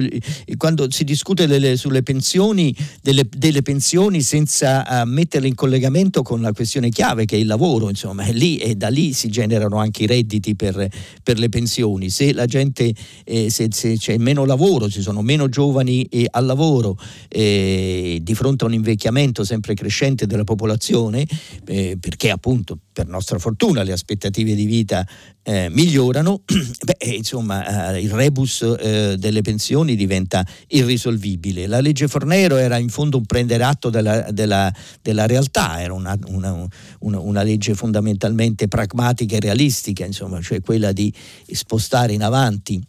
[0.57, 6.41] quando si discute delle, sulle pensioni, delle, delle pensioni senza uh, metterle in collegamento con
[6.41, 10.03] la questione chiave che è il lavoro, insomma, lì e da lì si generano anche
[10.03, 10.87] i redditi per,
[11.21, 12.09] per le pensioni.
[12.09, 16.45] Se la gente, eh, se, se, c'è meno lavoro, ci sono meno giovani eh, al
[16.45, 21.25] lavoro, eh, di fronte a un invecchiamento sempre crescente della popolazione,
[21.65, 25.05] eh, perché appunto per nostra fortuna le aspettative di vita
[25.43, 31.67] eh, migliorano, beh, eh, insomma eh, il rebus eh, delle pensioni diventa irrisolvibile.
[31.67, 36.17] La legge Fornero era in fondo un prendere atto della, della, della realtà, era una,
[36.27, 36.67] una,
[36.99, 41.13] una, una, legge fondamentalmente pragmatica e realistica, insomma, cioè quella di
[41.51, 42.81] spostare in avanti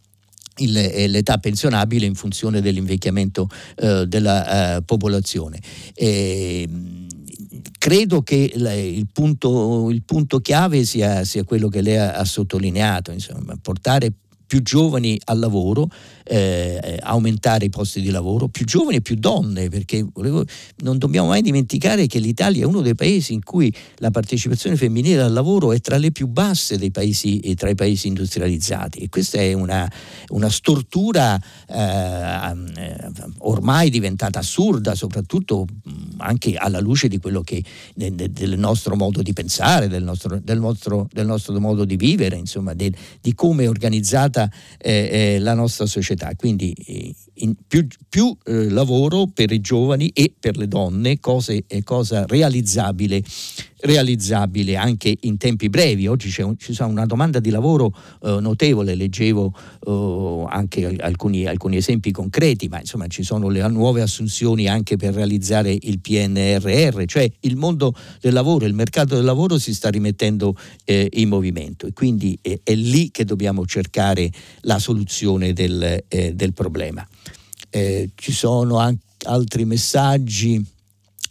[0.57, 5.59] eh, l'età pensionabile in funzione dell'invecchiamento eh, della popolazione.
[5.93, 6.69] E,
[7.85, 13.11] credo che il punto, il punto chiave sia, sia, quello che lei ha, ha sottolineato,
[13.11, 14.11] insomma, portare
[14.47, 15.89] più giovani al lavoro,
[16.25, 20.45] eh, aumentare i posti di lavoro, più giovani e più donne, perché volevo,
[20.79, 25.23] non dobbiamo mai dimenticare che l'Italia è uno dei paesi in cui la partecipazione femminile
[25.23, 29.01] al lavoro è tra le più basse dei paesi, tra i paesi industrializzati.
[29.01, 29.91] E questa è una,
[30.29, 33.03] una stortura eh,
[33.39, 35.67] ormai diventata assurda, soprattutto
[36.19, 37.63] anche alla luce di quello che
[37.95, 42.75] del nostro modo di pensare, del nostro, del nostro, del nostro modo di vivere, insomma,
[42.75, 43.69] del, di come è
[44.35, 46.33] organizzata eh, eh, la nostra società.
[46.37, 46.75] Quindi
[47.35, 53.23] eh, più, più eh, lavoro per i giovani e per le donne, cose, cosa realizzabile,
[53.85, 56.07] realizzabile anche in tempi brevi.
[56.07, 59.55] Oggi c'è un, ci una domanda di lavoro eh, notevole, leggevo
[59.87, 65.15] eh, anche alcuni, alcuni, esempi concreti, ma insomma ci sono le nuove assunzioni anche per
[65.15, 70.57] realizzare il PNRR, cioè il mondo del lavoro, il mercato del lavoro si sta rimettendo
[70.85, 74.31] eh, in movimento e quindi è, è, lì che dobbiamo cercare
[74.63, 77.07] la soluzione del, eh, del problema
[77.75, 80.65] eh, ci sono anche altri messaggi.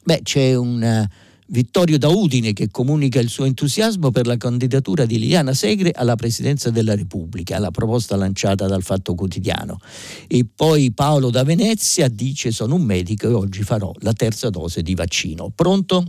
[0.03, 1.15] Beh, c'è un uh,
[1.47, 6.15] Vittorio da Udine che comunica il suo entusiasmo per la candidatura di Liliana Segre alla
[6.15, 9.79] Presidenza della Repubblica, la proposta lanciata dal Fatto Quotidiano.
[10.27, 14.81] E poi Paolo da Venezia dice sono un medico e oggi farò la terza dose
[14.81, 15.49] di vaccino.
[15.55, 16.05] Pronto?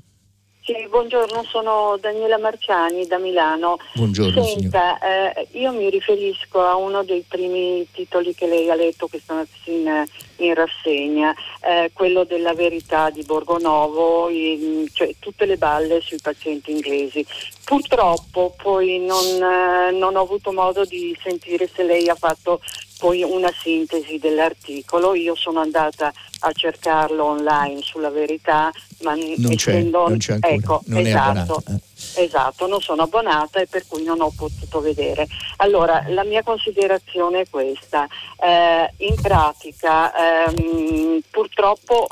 [0.67, 3.77] Sì, buongiorno, sono Daniela Marciani da Milano.
[3.93, 4.43] Buongiorno.
[4.43, 9.35] Senta, eh, io mi riferisco a uno dei primi titoli che lei ha letto questa
[9.35, 10.07] mattina
[10.37, 16.71] in rassegna, eh, quello della verità di Borgonovo, in, cioè tutte le balle sui pazienti
[16.71, 17.27] inglesi.
[17.63, 22.63] Purtroppo poi non, eh, non ho avuto modo di sentire se lei ha fatto
[23.05, 25.15] poi una sintesi dell'articolo.
[25.15, 30.83] Io sono andata a cercarlo online sulla verità, ma non, c'è, non c'è ancora, ecco,
[30.87, 32.23] non esatto, eh.
[32.25, 35.27] esatto, non sono abbonata e per cui non ho potuto vedere.
[35.59, 38.09] Allora, la mia considerazione è questa.
[38.41, 42.07] Eh, in pratica, ehm, purtroppo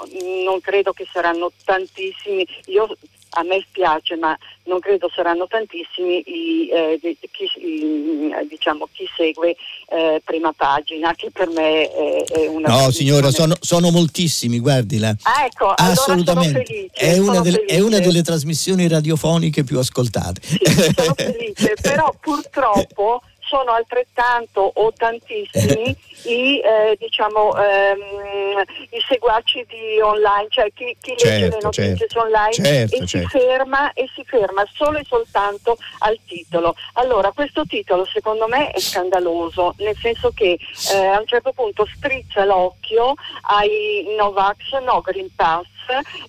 [0.45, 2.47] non credo che saranno tantissimi.
[2.67, 2.95] Io
[3.35, 9.57] a me spiace, ma non credo saranno tantissimi i, eh, chi, i, diciamo, chi, segue
[9.89, 12.69] eh, prima pagina, che per me è, è una.
[12.69, 15.15] No, signora, sono, sono, moltissimi, guardila.
[15.23, 16.59] Ah, ecco, assolutamente.
[16.59, 20.41] Allora felice, è, una delle, è, una delle, trasmissioni radiofoniche più ascoltate.
[20.43, 20.59] Sì,
[20.97, 23.23] sono felice, però purtroppo
[23.53, 25.95] sono altrettanto o tantissimi
[26.25, 31.97] i, eh, diciamo, ehm, i seguaci di online, cioè chi, chi certo, legge le notizie
[31.97, 33.39] certo, online certo, e, Si certo.
[33.39, 36.75] ferma, e si ferma solo e soltanto al titolo.
[36.95, 40.59] Allora, questo titolo secondo me è scandaloso, nel senso che
[40.93, 45.67] eh, a un certo punto strizza l'occhio ai Novax, no Green Pass,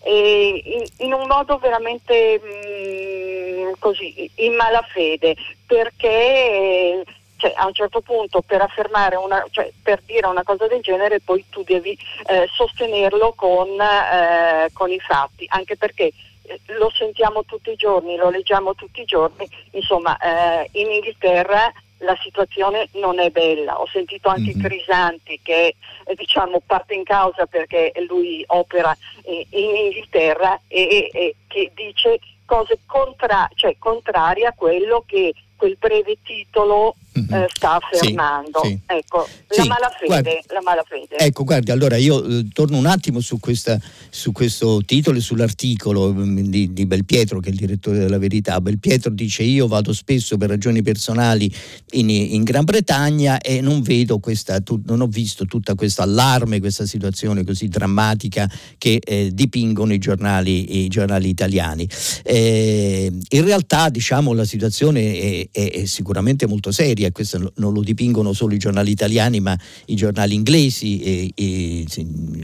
[0.06, 5.36] in, in, un modo veramente mh, mm, così in malafede
[5.66, 7.04] perché
[7.44, 11.20] cioè, a un certo punto per affermare una, cioè, per dire una cosa del genere
[11.20, 11.98] poi tu devi
[12.28, 18.16] eh, sostenerlo con, eh, con, i fatti, anche perché eh, lo sentiamo tutti i giorni,
[18.16, 21.70] lo leggiamo tutti i giorni, insomma eh, in Inghilterra
[22.04, 23.80] la situazione non è bella.
[23.80, 24.64] Ho sentito anche mm-hmm.
[24.64, 25.76] Crisanti che
[26.06, 32.20] eh, diciamo, parte in causa perché lui opera eh, in Inghilterra e, e, che dice
[32.46, 37.44] cose contra- cioè, contrarie a quello che quel breve titolo mm-hmm.
[37.44, 38.62] eh, sta affermando.
[38.64, 38.80] Sì, sì.
[38.86, 41.18] Ecco, sì, la, malafede, guardi, la malafede.
[41.18, 46.14] Ecco, guardi, allora io eh, torno un attimo su, questa, su, questo titolo e sull'articolo
[46.14, 48.60] mm, di, di, Belpietro, che è il direttore della Verità.
[48.62, 51.54] Belpietro dice io vado spesso per ragioni personali
[51.92, 56.60] in, in Gran Bretagna e non vedo questa, tu, non ho visto tutta questa allarme,
[56.60, 61.88] questa situazione così drammatica che eh, dipingono i giornali, i giornali italiani.
[62.24, 67.82] Eh, in realtà diciamo la situazione è, è, è sicuramente molto seria questo non lo
[67.82, 71.86] dipingono solo i giornali italiani, ma i giornali inglesi, e, e,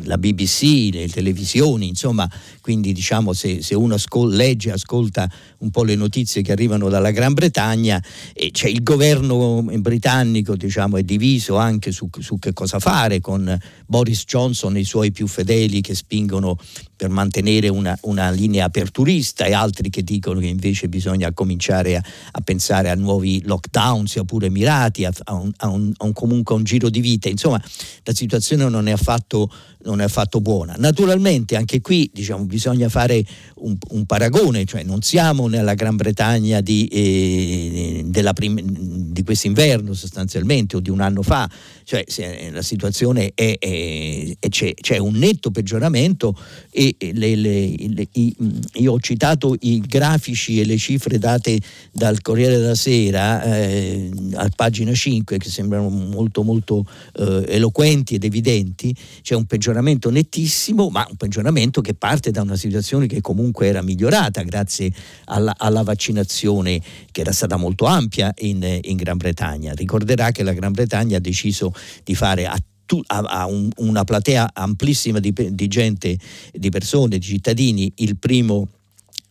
[0.04, 2.30] la BBC, le televisioni, insomma,
[2.62, 5.30] quindi diciamo se, se uno ascol- legge, ascolta
[5.60, 8.02] un po' le notizie che arrivano dalla Gran Bretagna,
[8.34, 13.58] eh, cioè il governo britannico diciamo, è diviso anche su, su che cosa fare, con
[13.86, 16.58] Boris Johnson e i suoi più fedeli che spingono
[16.96, 22.04] per mantenere una, una, linea aperturista e altri che dicono che invece bisogna cominciare a,
[22.32, 26.64] a pensare a nuovi lockdown, sia pure mirati, a, un, un, a un, comunque un
[26.64, 27.30] giro di vita.
[27.30, 27.62] Insomma,
[28.04, 29.52] la situazione non è affatto
[29.82, 30.76] non è affatto buona.
[30.78, 33.24] Naturalmente anche qui diciamo, bisogna fare
[33.56, 40.76] un, un, paragone, cioè non siamo nella Gran Bretagna di, eh, prim- di quest'inverno sostanzialmente
[40.76, 41.50] o di un anno fa,
[41.86, 42.04] cioè
[42.52, 46.38] la situazione è, è, è c'è, c'è, un netto peggioramento
[46.72, 48.36] e le, le, le, i,
[48.74, 51.58] io ho citato i grafici e le cifre date
[51.92, 58.24] dal Corriere della Sera eh, a pagina 5 che sembrano molto molto eh, eloquenti ed
[58.26, 63.22] evidenti, c'è un peggioramento peggioramento nettissimo, ma un peggioramento che parte da una situazione che
[63.22, 64.92] comunque era migliorata grazie
[65.26, 69.74] alla, alla vaccinazione che era stata molto ampia in, in, Gran Bretagna.
[69.74, 71.72] Ricorderà che la Gran Bretagna ha deciso
[72.04, 72.58] di fare a
[73.06, 76.18] a, un, una platea amplissima di, di gente,
[76.52, 78.68] di persone, di cittadini, il primo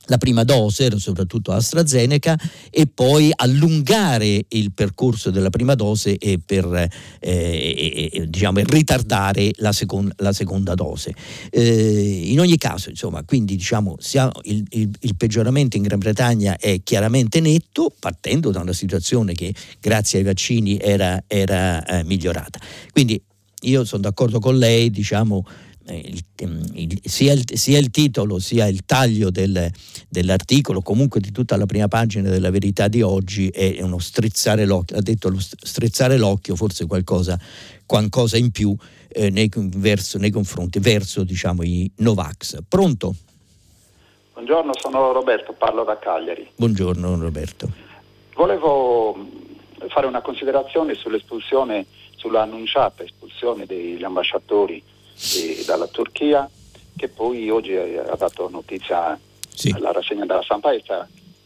[0.09, 2.37] la prima dose, soprattutto AstraZeneca,
[2.71, 6.89] e poi allungare il percorso della prima dose e per
[7.21, 11.15] eh, diciamo, ritardare la, second- la, seconda dose.
[11.51, 13.97] Eh, in ogni caso, insomma, quindi diciamo,
[14.43, 19.55] il, il, il, peggioramento in Gran Bretagna è chiaramente netto, partendo da una situazione che
[19.81, 22.59] grazie ai vaccini era, era eh, migliorata.
[22.93, 23.21] Quindi
[23.63, 25.45] io sono d'accordo con lei, diciamo,
[25.95, 29.71] il, mm, il, sia, il, sia, il, titolo sia il taglio del,
[30.09, 34.97] dell'articolo, comunque di tutta la prima pagina della verità di oggi è uno strizzare l'occhio,
[34.97, 37.39] ha detto lo strizzare l'occhio, forse qualcosa,
[37.87, 38.77] qualcosa in più
[39.09, 42.59] eh, nei, verso, nei, confronti, verso diciamo, i Novax.
[42.69, 43.15] Pronto?
[44.35, 46.49] Buongiorno, sono Roberto, parlo da Cagliari.
[46.55, 47.87] Buongiorno Roberto.
[48.35, 49.17] Volevo
[49.89, 51.87] fare una considerazione sull'espulsione,
[52.17, 54.81] sulla annunciata espulsione degli ambasciatori
[55.65, 56.49] dalla Turchia
[56.97, 59.71] che poi oggi ha dato notizia sì.
[59.71, 60.81] alla rassegna della stampa è,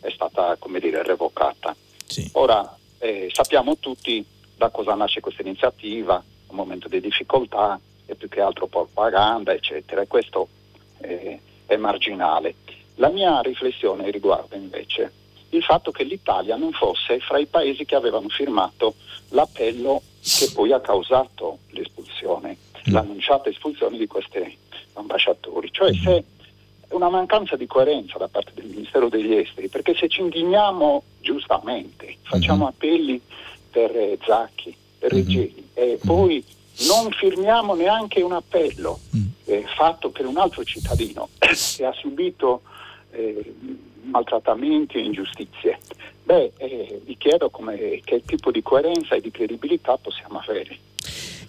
[0.00, 1.74] è stata come dire revocata.
[2.06, 2.28] Sì.
[2.32, 4.24] Ora eh, sappiamo tutti
[4.56, 10.02] da cosa nasce questa iniziativa, un momento di difficoltà e più che altro propaganda eccetera
[10.02, 10.48] e questo
[11.00, 12.54] eh, è marginale.
[12.96, 15.12] La mia riflessione riguarda invece
[15.50, 18.94] il fatto che l'Italia non fosse fra i paesi che avevano firmato
[19.30, 22.56] l'appello che poi ha causato l'espulsione.
[22.84, 24.58] L'annunciata espulsione di questi
[24.94, 25.70] ambasciatori.
[25.70, 26.02] Cioè mm.
[26.02, 26.24] se
[26.88, 32.16] una mancanza di coerenza da parte del Ministero degli Esteri, perché se ci indigniamo giustamente,
[32.22, 32.68] facciamo mm.
[32.68, 33.20] appelli
[33.70, 36.44] per eh, Zacchi, per Regeni e poi
[36.86, 39.00] non firmiamo neanche un appello
[39.44, 42.62] eh, fatto per un altro cittadino che ha subito
[43.10, 43.54] eh,
[44.02, 45.78] maltrattamenti e ingiustizie.
[46.24, 50.78] Beh, eh, vi chiedo come, che tipo di coerenza e di credibilità possiamo avere.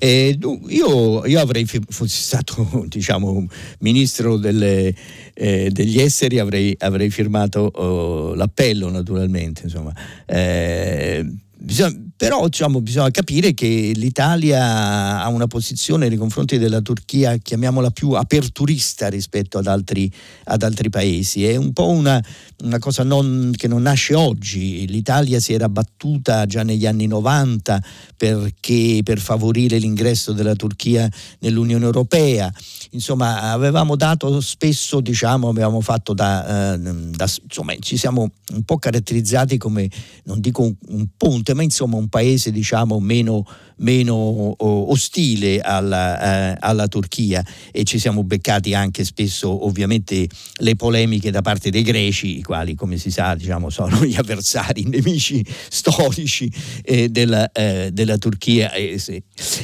[0.04, 0.38] Eh,
[0.68, 3.48] io, io, avrei, fossi stato diciamo,
[3.80, 4.94] ministro delle,
[5.34, 9.62] eh, degli esteri, avrei, avrei firmato oh, l'appello naturalmente.
[9.64, 9.94] Insomma.
[10.26, 11.26] Eh,
[11.56, 17.92] bisogna, però diciamo, bisogna capire che l'Italia ha una posizione nei confronti della Turchia, chiamiamola
[17.92, 20.10] più aperturista rispetto ad altri,
[20.46, 21.46] ad altri paesi.
[21.46, 22.24] È un po' una,
[22.64, 24.88] una cosa non, che non nasce oggi.
[24.88, 27.84] L'Italia si era battuta già negli anni 90
[28.16, 31.10] perché, per favorire l'ingresso della Turchia
[31.40, 32.50] nell'Unione Europea.
[32.92, 38.78] Insomma, avevamo dato spesso, diciamo, abbiamo fatto da, eh, da insomma, ci siamo un po'
[38.78, 39.90] caratterizzati come,
[40.24, 43.44] non dico un, un ponte, ma insomma un paese, diciamo, meno
[43.78, 51.32] meno ostile alla, eh, alla, Turchia e ci siamo beccati anche spesso ovviamente le polemiche
[51.32, 55.44] da parte dei greci, i quali come si sa diciamo, sono gli avversari, i nemici
[55.70, 56.52] storici
[56.84, 58.72] eh, della, eh, della, Turchia.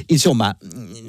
[0.08, 0.56] Insomma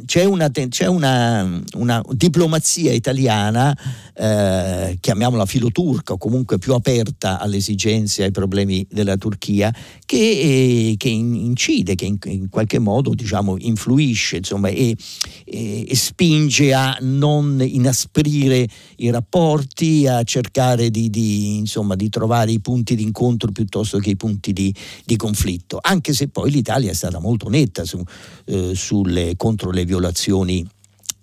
[0.05, 3.77] c'è una, c'è una, una diplomazia italiana,
[4.15, 9.75] eh, chiamiamola filoturca o comunque più aperta alle esigenze ai problemi della Turchia,
[10.05, 14.97] che, eh, che incide, che in, in qualche modo diciamo, influisce insomma, e,
[15.45, 22.53] e, e, spinge a non inasprire i rapporti, a cercare di, di, insomma, di trovare
[22.53, 24.75] i punti di incontro piuttosto che i punti di,
[25.05, 28.03] di conflitto, anche se poi l'Italia è stata molto netta su,
[28.47, 30.67] eh, sulle, contro le violazioni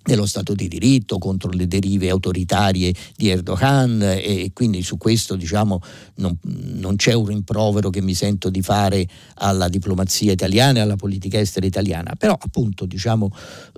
[0.08, 5.82] dello Stato di diritto, contro le derive autoritarie di Erdogan e quindi su questo diciamo,
[6.16, 9.06] non, non, c'è un rimprovero che mi sento di fare
[9.36, 13.30] alla diplomazia italiana e alla politica estera italiana, però appunto diciamo,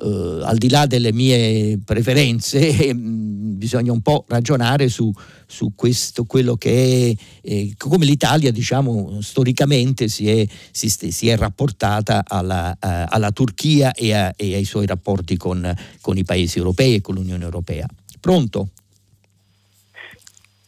[0.04, 5.12] eh, al di là delle mie preferenze eh, bisogna un po' ragionare su,
[5.50, 11.36] su questo, quello che è, eh, come l'Italia diciamo, storicamente si è, si, si è
[11.36, 16.60] rapportata alla, uh, alla Turchia e, a, e, ai suoi rapporti con, con i paesi
[16.60, 17.88] europei e con l'Unione Europea.
[18.20, 18.70] Pronto?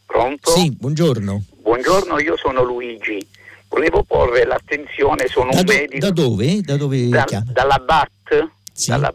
[0.08, 0.52] Pronto?
[0.52, 1.44] Sì, buongiorno.
[1.62, 3.26] Buongiorno, io sono Luigi.
[3.70, 6.00] Volevo porre l'attenzione, sono da un do, medico.
[6.00, 6.62] Da dove?
[6.62, 8.50] Da dove da, dalla BAT.
[8.74, 8.90] Sì.
[8.90, 9.14] Dalla,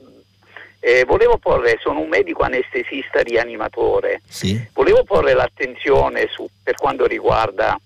[0.86, 4.22] eh, volevo porre, sono un medico anestesista rianimatore.
[4.28, 4.64] Sì.
[4.72, 7.76] Volevo porre l'attenzione su, per quanto riguarda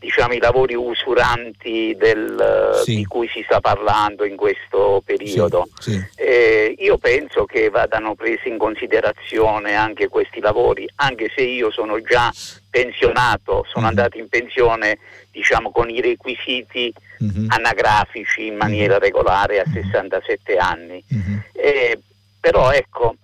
[0.00, 2.96] diciamo, i lavori usuranti del, sì.
[2.96, 5.68] di cui si sta parlando in questo periodo.
[5.78, 6.04] Sì, sì.
[6.16, 12.00] Eh, io penso che vadano presi in considerazione anche questi lavori, anche se io sono
[12.02, 12.32] già
[12.68, 13.96] pensionato, sono mm-hmm.
[13.96, 14.98] andato in pensione
[15.30, 16.92] diciamo, con i requisiti
[17.22, 17.46] mm-hmm.
[17.50, 19.02] anagrafici in maniera mm-hmm.
[19.02, 21.04] regolare a 67 anni.
[21.52, 22.00] Eh,
[22.40, 23.14] però ecco,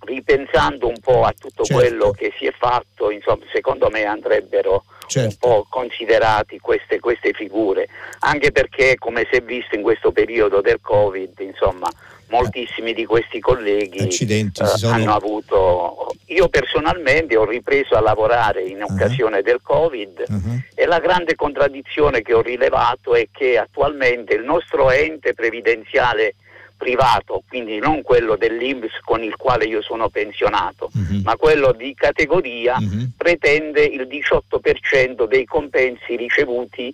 [0.00, 1.82] ripensando un po' a tutto certo.
[1.82, 5.28] quello che si è fatto, insomma, secondo me andrebbero certo.
[5.28, 7.88] un po' considerati queste, queste, figure,
[8.20, 11.88] anche perché come si è visto in questo periodo del Covid, insomma,
[12.28, 14.94] moltissimi di questi colleghi eh, sono...
[14.94, 16.14] hanno avuto...
[16.26, 18.94] Io personalmente ho ripreso a lavorare in uh-huh.
[18.94, 19.42] occasione uh-huh.
[19.42, 20.60] del Covid uh-huh.
[20.74, 26.36] e la grande contraddizione che ho rilevato è che attualmente il nostro ente previdenziale
[26.82, 31.20] privato, quindi non quello dell'Inps con il quale io sono pensionato, uh-huh.
[31.22, 33.10] ma quello di categoria, uh-huh.
[33.16, 36.92] pretende il 18% dei compensi ricevuti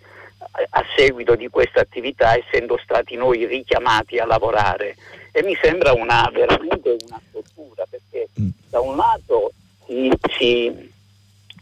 [0.70, 4.94] a seguito di questa attività, essendo stati noi richiamati a lavorare.
[5.32, 8.52] E mi sembra una, veramente una tortura, perché uh-huh.
[8.68, 9.52] da un lato
[9.86, 10.92] si, si,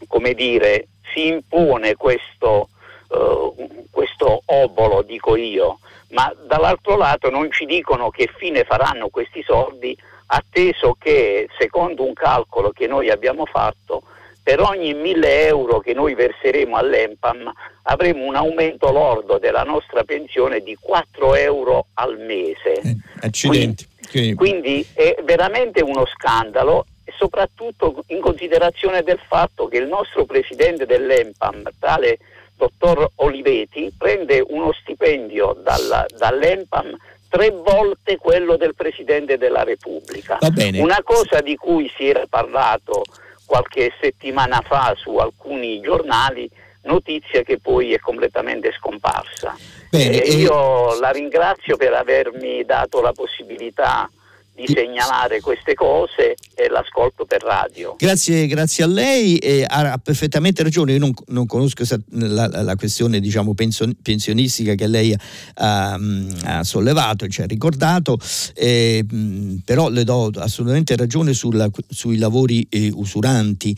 [0.05, 2.67] come dire, si impone questo,
[3.07, 5.79] uh, questo obolo, dico io,
[6.09, 9.97] ma dall'altro lato non ci dicono che fine faranno questi soldi,
[10.27, 14.03] atteso che secondo un calcolo che noi abbiamo fatto,
[14.47, 17.51] per ogni 1000 euro che noi verseremo all'Empam
[17.83, 22.79] avremo un aumento lordo della nostra pensione di 4 euro al mese.
[22.81, 23.85] Eh, accidenti.
[24.09, 26.85] Quindi, quindi è veramente uno scandalo
[27.17, 32.17] soprattutto in considerazione del fatto che il nostro presidente dell'Empam, tale
[32.57, 36.95] dottor Oliveti prende uno stipendio dalla, dall'Empam
[37.29, 40.39] tre volte quello del Presidente della Repubblica.
[40.73, 43.03] Una cosa di cui si era parlato
[43.45, 46.49] qualche settimana fa su alcuni giornali,
[46.83, 49.55] notizia che poi è completamente scomparsa.
[49.89, 54.09] Bene, eh, io la ringrazio per avermi dato la possibilità
[54.57, 57.93] di segnalare queste cose e l'ascolto per radio.
[57.95, 63.19] Grazie, grazie a lei, eh, ha perfettamente ragione, io non, non conosco la, la, questione
[63.19, 65.15] diciamo, pensionistica che lei
[65.55, 65.99] ha,
[66.43, 68.17] ha sollevato e ci ha ricordato,
[68.55, 69.05] eh,
[69.63, 73.77] però le do assolutamente ragione sulla, sui lavori eh, usuranti.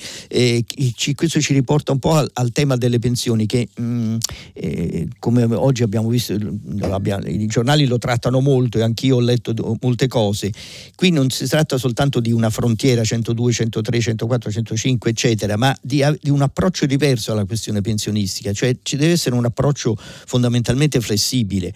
[0.96, 4.16] Ci, questo ci riporta un po' al, al tema delle pensioni che mh,
[4.54, 6.38] eh, come oggi abbiamo visto,
[6.80, 10.52] abbiamo, i giornali lo trattano molto e anch'io ho letto molte cose
[10.96, 16.04] qui non si tratta soltanto di una frontiera 102, 103, 104, 105 eccetera, ma di,
[16.22, 21.74] di un approccio diverso alla questione pensionistica, cioè ci deve essere un approccio fondamentalmente flessibile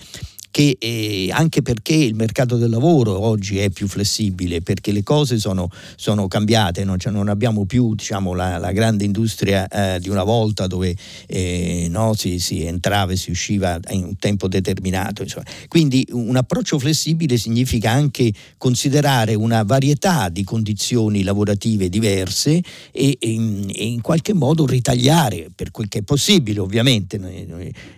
[0.53, 5.39] che eh, anche perché il mercato del lavoro oggi è più flessibile, perché le cose
[5.39, 10.09] sono, sono cambiate, non, cioè non, abbiamo più diciamo, la, la, grande industria eh, di
[10.09, 15.23] una volta dove eh, no, si, si, entrava e si usciva in un tempo determinato.
[15.23, 15.45] Insomma.
[15.67, 22.61] Quindi un approccio flessibile significa anche considerare una varietà di condizioni lavorative diverse
[22.91, 27.19] e, e, in, e in, qualche modo ritagliare per quel che è possibile, ovviamente.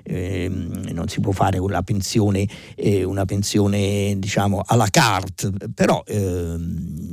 [0.03, 2.43] Ehm, non si può fare con la pensione
[2.75, 6.55] eh, una pensione diciamo alla carte, però eh,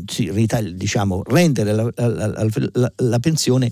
[0.07, 0.31] sì,
[0.75, 3.71] diciamo, rendere la, la, la, la pensione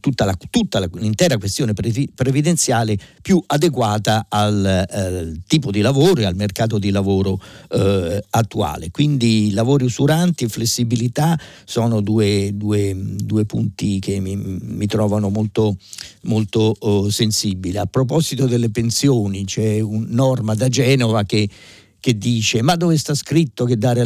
[0.00, 6.24] tutta, la, tutta la, l'intera questione previdenziale più adeguata al eh, tipo di lavoro e
[6.24, 7.40] al mercato di lavoro
[7.70, 8.90] eh, attuale.
[8.90, 15.76] Quindi lavori usuranti e flessibilità sono due, due, due punti che mi, mi trovano molto,
[16.22, 17.76] molto oh, sensibili.
[17.76, 21.48] A proposito delle pensioni, c'è una norma da Genova che
[22.04, 24.04] che dice ma dove sta scritto che dare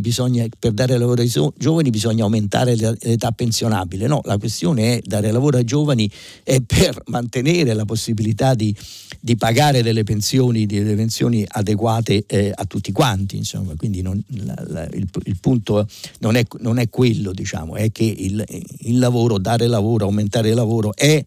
[0.00, 4.06] bisogna, per dare lavoro ai giovani bisogna aumentare l'età pensionabile?
[4.06, 6.10] No, la questione è dare lavoro ai giovani
[6.42, 8.74] è per mantenere la possibilità di,
[9.20, 14.54] di pagare delle pensioni, delle pensioni adeguate eh, a tutti quanti, insomma, quindi non, la,
[14.68, 15.86] la, il, il, punto
[16.20, 18.42] non è, non è, quello, diciamo, è che il,
[18.78, 21.22] il lavoro, dare lavoro, aumentare il lavoro è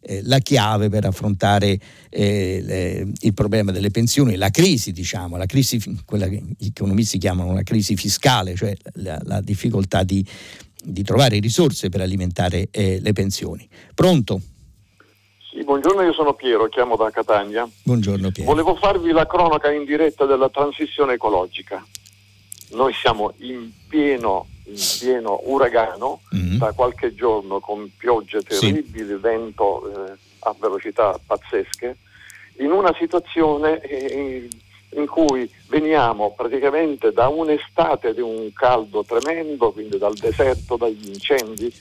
[0.00, 5.46] eh, la chiave per affrontare eh, le, il problema delle pensioni, la crisi, diciamo, la
[5.46, 10.24] crisi, quella che gli economisti chiamano la crisi fiscale, cioè la, la difficoltà di,
[10.82, 13.68] di, trovare risorse per alimentare eh, le pensioni.
[13.94, 14.40] Pronto?
[15.50, 17.68] Sì, buongiorno, io sono Piero, chiamo da Catania.
[17.82, 18.50] Buongiorno Piero.
[18.50, 21.84] Volevo farvi la cronaca in diretta della transizione ecologica.
[22.70, 26.58] Noi siamo in pieno in pieno uragano mm-hmm.
[26.58, 29.14] da qualche giorno con piogge terribili, sì.
[29.14, 31.96] vento eh, a velocità pazzesche,
[32.58, 34.48] in una situazione eh,
[34.90, 41.72] in cui veniamo praticamente da un'estate di un caldo tremendo, quindi dal deserto, dagli incendi,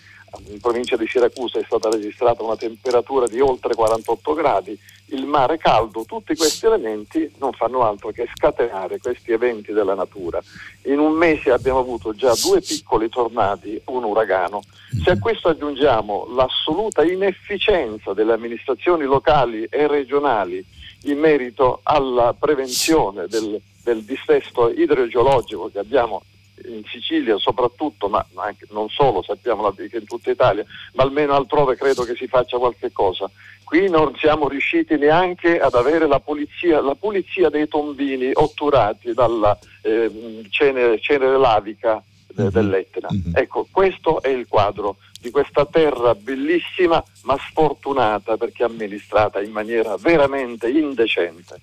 [0.49, 4.77] in provincia di Siracusa è stata registrata una temperatura di oltre 48 gradi,
[5.09, 10.41] il mare caldo, tutti questi elementi non fanno altro che scatenare questi eventi della natura.
[10.83, 14.61] In un mese abbiamo avuto già due piccoli tornadi, un uragano.
[15.03, 20.65] Se a questo aggiungiamo l'assoluta inefficienza delle amministrazioni locali e regionali
[21.03, 26.23] in merito alla prevenzione del, del dissesto idrogeologico che abbiamo
[26.65, 31.75] in Sicilia soprattutto, ma anche, non solo, sappiamo che in tutta Italia, ma almeno altrove
[31.75, 33.29] credo che si faccia qualche cosa.
[33.63, 39.57] Qui non siamo riusciti neanche ad avere la pulizia, la pulizia dei tombini otturati dalla
[39.81, 42.01] eh, cenere, cenere, lavica
[42.39, 42.49] mm-hmm.
[42.49, 43.09] dell'Etna.
[43.11, 43.35] Mm-hmm.
[43.35, 49.97] Ecco, questo è il quadro di questa terra bellissima ma sfortunata perché amministrata in maniera
[49.97, 51.59] veramente indecente.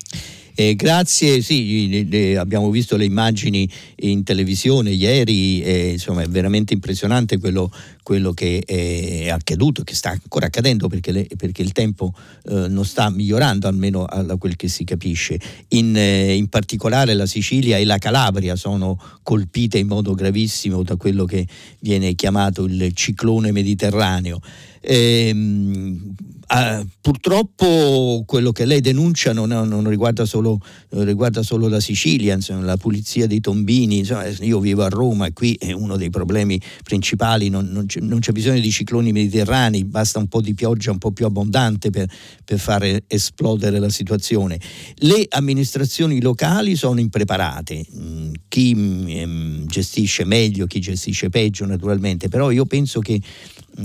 [0.56, 6.28] Eh, grazie, sì, le, le, abbiamo visto le immagini in televisione ieri, eh, insomma è
[6.28, 7.72] veramente impressionante quello,
[8.04, 12.14] quello, che è accaduto, che sta ancora accadendo perché, le, perché il tempo
[12.44, 15.40] eh, non sta migliorando, almeno da quel che si capisce.
[15.70, 20.94] In, eh, in, particolare la Sicilia e la Calabria sono colpite in modo gravissimo da
[20.94, 21.44] quello che
[21.80, 24.40] viene chiamato il ciclone mediterraneo.
[24.84, 26.14] Ehm,
[26.46, 32.60] Uh, purtroppo quello che lei denuncia non, non riguarda, solo, riguarda, solo, la Sicilia, insomma,
[32.60, 36.60] la pulizia dei tombini, insomma, io vivo a Roma e qui è uno dei problemi
[36.82, 40.90] principali, non, non, c'è, non, c'è, bisogno di cicloni mediterranei, basta un po' di pioggia
[40.90, 42.08] un po' più abbondante per,
[42.44, 44.60] per fare esplodere la situazione.
[44.96, 52.50] Le amministrazioni locali sono impreparate, mm, chi mm, gestisce meglio, chi gestisce peggio naturalmente, però
[52.50, 53.18] io penso che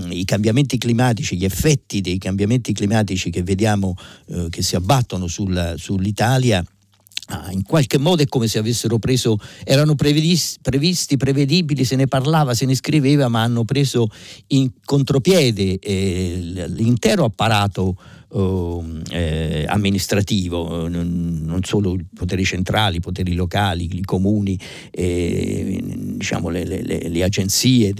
[0.09, 3.95] i cambiamenti climatici, gli effetti dei cambiamenti climatici che vediamo
[4.27, 6.63] eh, che si abbattono sul, sull'Italia
[7.31, 12.55] Ah, in qualche modo è come se avessero preso, erano previsti, prevedibili, se ne parlava,
[12.55, 14.09] se ne scriveva, ma hanno preso
[14.47, 17.95] in contropiede eh, l'intero apparato
[18.31, 24.59] eh, amministrativo, non, solo i poteri centrali, i poteri locali, i comuni,
[24.91, 27.93] eh, diciamo le, le, le, agenzie,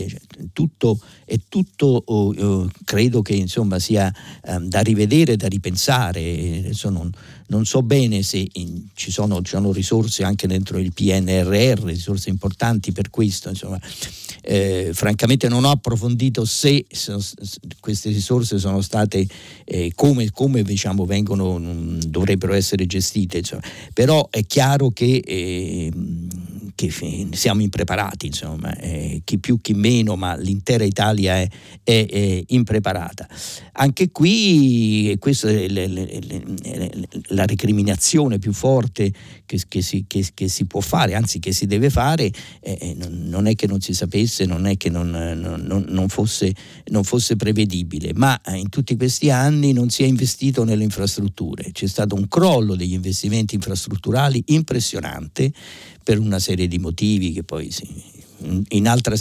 [0.54, 4.14] tutto, è tutto oh, oh, credo che insomma sia
[4.46, 6.72] um, da rivedere, da ripensare.
[6.84, 7.12] Non,
[7.48, 12.30] non so bene se in, ci, sono, ci, sono, risorse anche dentro il PNRR, risorse
[12.30, 13.52] importanti per questo.
[14.42, 17.18] Eh, francamente non ho approfondito se, se
[17.80, 19.28] queste risorse sono state,
[19.66, 21.60] eh, come come, come diciamo, vengono,
[22.06, 23.38] dovrebbero essere gestite.
[23.38, 23.62] Insomma.
[23.94, 25.92] Però è chiaro che eh,
[26.80, 31.48] che siamo impreparati, insomma, eh, chi più chi meno, ma l'intera Italia è,
[31.84, 33.28] è, è impreparata.
[33.74, 36.92] Anche qui questa è le, le, le,
[37.28, 39.12] la recriminazione più forte
[39.46, 42.32] che, che, si, che, si, può fare, anzi che si deve fare,
[42.62, 46.54] eh, eh non è che non si sapesse, non è che non, non, non, fosse,
[46.92, 51.88] non fosse prevedibile, ma in tutti questi anni non si è investito nelle infrastrutture, c'è
[51.88, 55.52] stato un crollo degli investimenti infrastrutturali impressionante
[56.04, 57.88] per una serie di motivi che poi sì,
[58.70, 59.16] in, altra,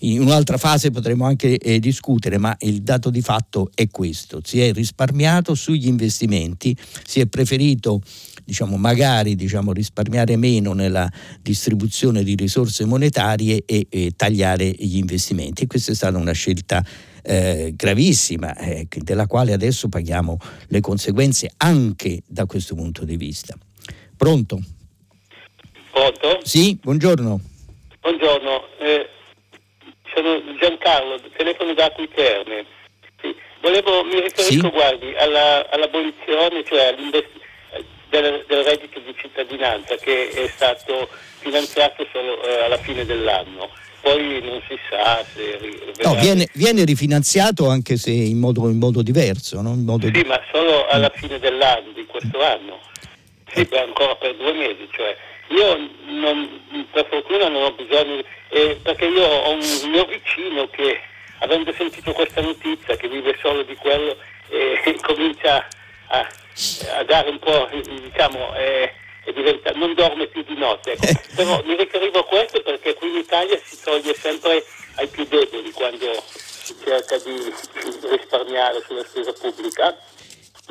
[0.00, 4.60] in, un'altra fase potremo anche eh, discutere, ma il dato di fatto è questo, si
[4.60, 8.02] è risparmiato sugli investimenti, si è preferito
[8.48, 11.06] diciamo, magari diciamo, risparmiare meno nella
[11.42, 15.64] distribuzione di risorse monetarie e, e tagliare gli investimenti.
[15.64, 16.82] E questa è stata una scelta
[17.22, 20.38] eh, gravissima, eh, della quale adesso paghiamo
[20.68, 23.54] le conseguenze anche da questo punto di vista.
[24.16, 24.58] Pronto?
[25.92, 26.40] Pronto?
[26.42, 27.40] Sì, buongiorno.
[28.00, 29.08] Buongiorno, eh,
[30.14, 32.64] sono Giancarlo, telefono da Terme.
[33.20, 33.34] Sì.
[33.60, 34.70] Volevo, mi riferisco, sì?
[34.70, 36.94] guardi, alla, all'abolizione, cioè
[38.08, 41.08] del, del, reddito di cittadinanza che è stato
[41.38, 43.70] finanziato solo eh, alla fine dell'anno.
[44.00, 45.58] Poi non si sa se...
[46.02, 49.60] No, viene, viene, rifinanziato anche se in modo, in modo diverso.
[49.60, 49.70] No?
[49.72, 50.24] In modo sì, di...
[50.24, 52.78] ma solo alla fine dell'anno, di questo anno.
[53.52, 53.78] Sì, eh.
[53.78, 55.16] ancora per due mesi, cioè
[55.48, 56.60] io non,
[56.92, 61.00] per fortuna non ho bisogno, eh, perché io ho un mio vicino che
[61.38, 64.16] avendo sentito questa notizia, che vive solo di quello,
[64.50, 65.66] eh, comincia
[66.08, 66.28] a,
[66.96, 68.92] a, dare un po', diciamo, eh,
[69.32, 70.92] diventa, non dorme più di notte.
[70.92, 71.06] Ecco.
[71.06, 71.20] Eh.
[71.36, 74.64] Però mi riferivo a questo perché qui in Italia si toglie sempre
[74.96, 77.52] ai più deboli quando si cerca di
[78.08, 79.96] risparmiare sulla spesa pubblica,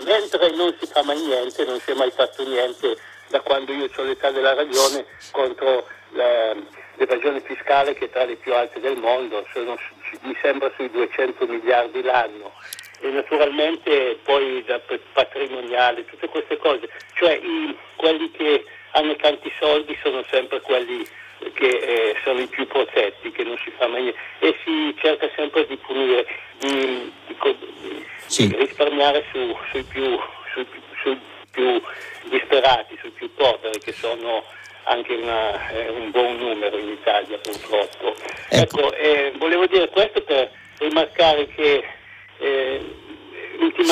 [0.03, 2.97] mentre non si fa mai niente, non si è mai fatto niente
[3.29, 6.55] da quando io ho l'età della ragione contro la,
[6.95, 9.77] l'evasione fiscale che è tra le più alte del mondo, sono,
[10.21, 12.53] mi sembra sui 200 miliardi l'anno
[12.99, 14.81] e naturalmente poi da
[15.13, 21.05] patrimoniale, tutte queste cose, cioè i, quelli che hanno tanti soldi sono sempre quelli
[21.53, 25.29] che eh, sono i più protetti, che non si fa mai niente e si cerca
[25.35, 26.25] sempre di punire,
[26.57, 27.35] di, di,
[27.81, 28.55] di, sì.
[28.55, 30.19] risparmiare su, sui più,
[30.53, 30.67] sui,
[31.01, 31.19] sui
[31.51, 31.81] più
[32.29, 34.43] disperati, sui più poveri, che sono
[34.83, 38.15] anche una, eh, un buon numero in Italia purtroppo.
[38.49, 40.49] Ecco, ecco eh, volevo dire questo per
[40.79, 41.83] rimarcare che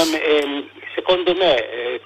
[0.02, 2.02] ehm, secondo me eh,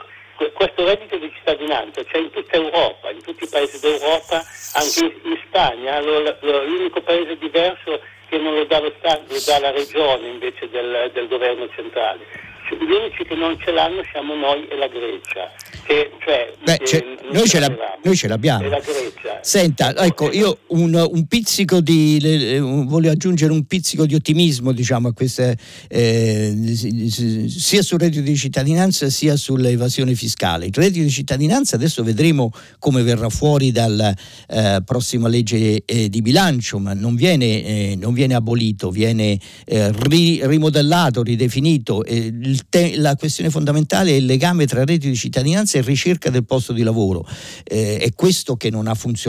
[0.54, 4.44] questo reddito di cittadinanza c'è in tutta Europa, in tutti i paesi d'Europa,
[4.74, 8.00] anche in, Spagna, l'unico paese diverso
[8.30, 12.20] che non lo dà lo Stato, lo dà la regione invece del, del governo centrale.
[12.68, 15.52] Cioè, gli unici che non ce l'hanno siamo noi e la Grecia.
[15.84, 17.98] Che, cioè, Beh, noi, ce noi, ce l'abbiamo.
[19.42, 25.08] Senta, ecco, io un, un pizzico di, le, voglio aggiungere un pizzico di ottimismo diciamo,
[25.08, 25.58] a queste,
[25.88, 26.76] eh,
[27.48, 30.66] sia sul reddito di cittadinanza sia sull'evasione fiscale.
[30.66, 34.14] Il reddito di cittadinanza adesso vedremo come verrà fuori dalla
[34.50, 39.92] eh, prossima legge eh, di bilancio, ma non viene, eh, non viene abolito, viene eh,
[39.92, 42.04] ri, rimodellato, ridefinito.
[42.70, 46.74] Te, la questione fondamentale è il legame tra reddito di cittadinanza e ricerca del posto
[46.74, 47.26] di lavoro.
[47.64, 49.28] Eh, è questo che non ha funzionato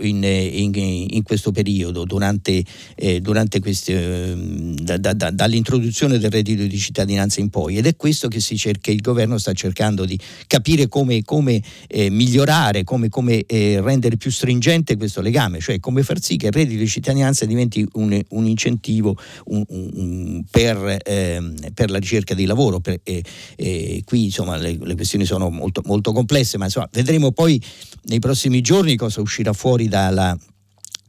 [0.00, 2.64] in, in, in questo periodo, durante,
[2.94, 4.34] eh, durante questi, eh,
[4.82, 9.00] da, da, dall'introduzione del reddito di cittadinanza in poi ed è questo che cerca, il
[9.00, 14.96] governo sta cercando di capire come, come eh, migliorare, come, come eh, rendere più stringente
[14.96, 19.16] questo legame, cioè come far sì che il reddito di cittadinanza diventi un, un incentivo
[19.46, 22.80] un, un, per, ehm, per, la ricerca di lavoro.
[22.80, 27.60] Per, qui insomma le, le questioni sono molto, molto complesse, ma insomma vedremo poi
[28.04, 30.36] nei prossimi giorni cosa uscirà fuori dalla,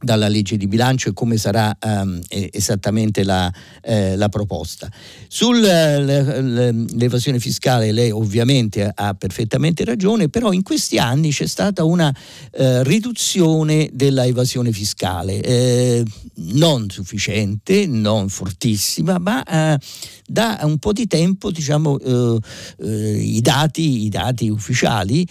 [0.04, 3.52] dalla legge di bilancio e come sarà um, esattamente la,
[3.82, 4.88] eh, la proposta.
[5.28, 12.14] Sull'evasione fiscale lei ovviamente ha perfettamente ragione, però in questi anni c'è stata una
[12.52, 16.04] eh, riduzione della evasione fiscale, eh,
[16.36, 19.78] non sufficiente, non fortissima, ma eh,
[20.26, 22.38] da un po' di tempo diciamo, eh,
[22.78, 25.26] eh, i, dati, i, dati, ufficiali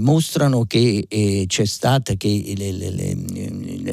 [0.00, 1.06] mostrano che
[1.46, 3.14] c'è stata che le, le, le,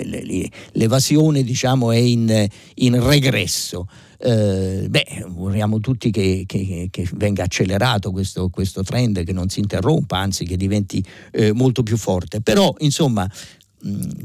[0.07, 3.87] l'evasione diciamo, è in, in regresso.
[4.19, 9.59] Eh, beh, vorremmo tutti che, che, che venga accelerato questo, questo, trend, che non si
[9.59, 12.41] interrompa, anzi che diventi eh, molto più forte.
[12.41, 13.29] Però, insomma,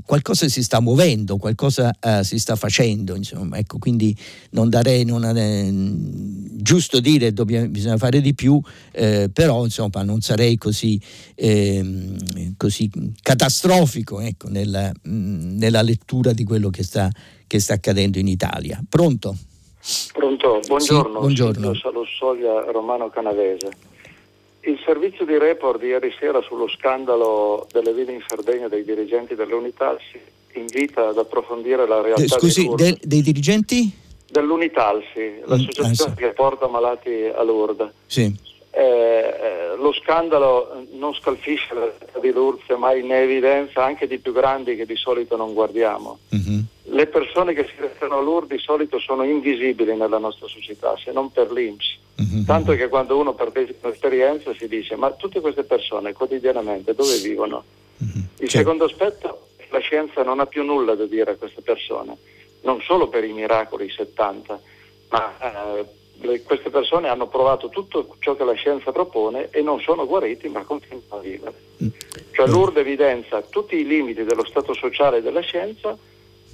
[0.04, 4.16] qualcosa si sta muovendo, qualcosa uh, si sta facendo, insomma, ecco, quindi
[4.50, 5.68] non darei, non è
[6.62, 8.60] giusto dire che bisogna fare di più,
[8.92, 11.00] eh, però insomma non sarei così,
[11.34, 17.10] eh, così catastrofico ecco, nella, mh, nella, lettura di quello che sta,
[17.46, 18.82] che sta accadendo in Italia.
[18.88, 19.36] Pronto?
[20.12, 21.14] Pronto, buongiorno.
[21.14, 21.74] Sì, buongiorno.
[21.74, 23.90] Sono Soglia Romano Canavese.
[24.64, 29.34] Il servizio di report di ieri sera sullo scandalo delle ville in Sardegna dei dirigenti
[29.34, 30.20] dell'Unità si
[30.58, 32.38] invita ad approfondire la realtà.
[32.38, 33.90] Scusi, del, dei dirigenti?
[34.30, 36.14] Dell'Unitalsi, l'associazione mm, ah, sì.
[36.14, 37.90] che porta malati a Lourdes.
[38.06, 38.32] Sì.
[38.74, 44.18] Eh, eh, lo scandalo non scalfisce la realtà di Lourdes, ma in evidenza anche di
[44.18, 46.20] più grandi che di solito non guardiamo.
[46.34, 46.60] Mm-hmm.
[46.84, 51.12] Le persone che si restano a Lourdes di solito sono invisibili nella nostra società, se
[51.12, 51.98] non per l'Inps.
[52.22, 52.44] Mm-hmm.
[52.44, 57.64] Tanto che quando uno partecipa all'esperienza si dice ma tutte queste persone quotidianamente dove vivono?
[58.02, 58.24] Mm-hmm.
[58.38, 58.56] Il certo.
[58.56, 62.16] secondo aspetto è che la scienza non ha più nulla da dire a queste persone,
[62.62, 64.60] non solo per i miracoli 70,
[65.10, 65.84] ma eh,
[66.22, 70.48] le, queste persone hanno provato tutto ciò che la scienza propone e non sono guariti
[70.48, 71.54] ma continuano a vivere.
[71.82, 71.88] Mm.
[72.32, 75.96] Cioè l'URD evidenza tutti i limiti dello stato sociale della scienza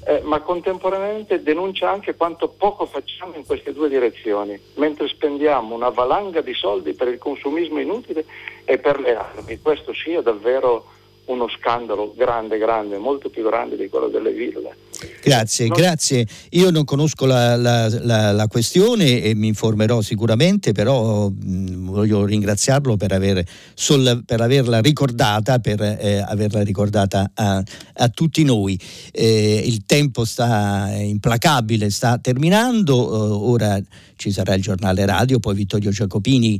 [0.06, 5.90] eh, ma contemporaneamente denuncia anche quanto poco facciamo in queste due direzioni, mentre spendiamo una
[5.90, 8.24] valanga di soldi per il consumismo inutile
[8.64, 9.60] e per le armi.
[9.60, 10.96] Questo sia davvero
[11.28, 14.76] uno scandalo grande, grande, molto più grande di quello delle ville.
[15.22, 15.76] Grazie, non...
[15.76, 16.26] grazie.
[16.50, 22.24] Io non conosco la, la, la, la, questione e mi informerò sicuramente, però mh, voglio
[22.24, 23.44] ringraziarlo per, aver,
[23.74, 27.62] sol, per, averla ricordata, per eh, averla ricordata a,
[27.94, 28.78] a tutti noi.
[29.12, 33.78] Eh, il tempo sta implacabile, sta terminando, uh, ora
[34.16, 36.58] ci sarà il giornale radio, poi Vittorio Giacopini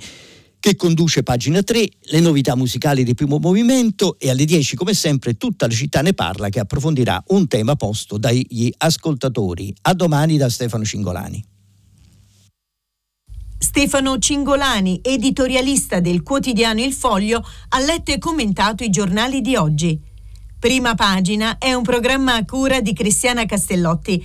[0.61, 5.37] che conduce pagina 3, le novità musicali di primo movimento e alle 10 come sempre
[5.37, 9.75] tutta la città ne parla che approfondirà un tema posto dagli ascoltatori.
[9.83, 11.45] A domani da Stefano Cingolani.
[13.61, 20.01] Stefano Cingolani, editorialista del quotidiano Il Foglio, ha letto e commentato i giornali di oggi.
[20.59, 24.25] Prima pagina è un programma a cura di Cristiana Castellotti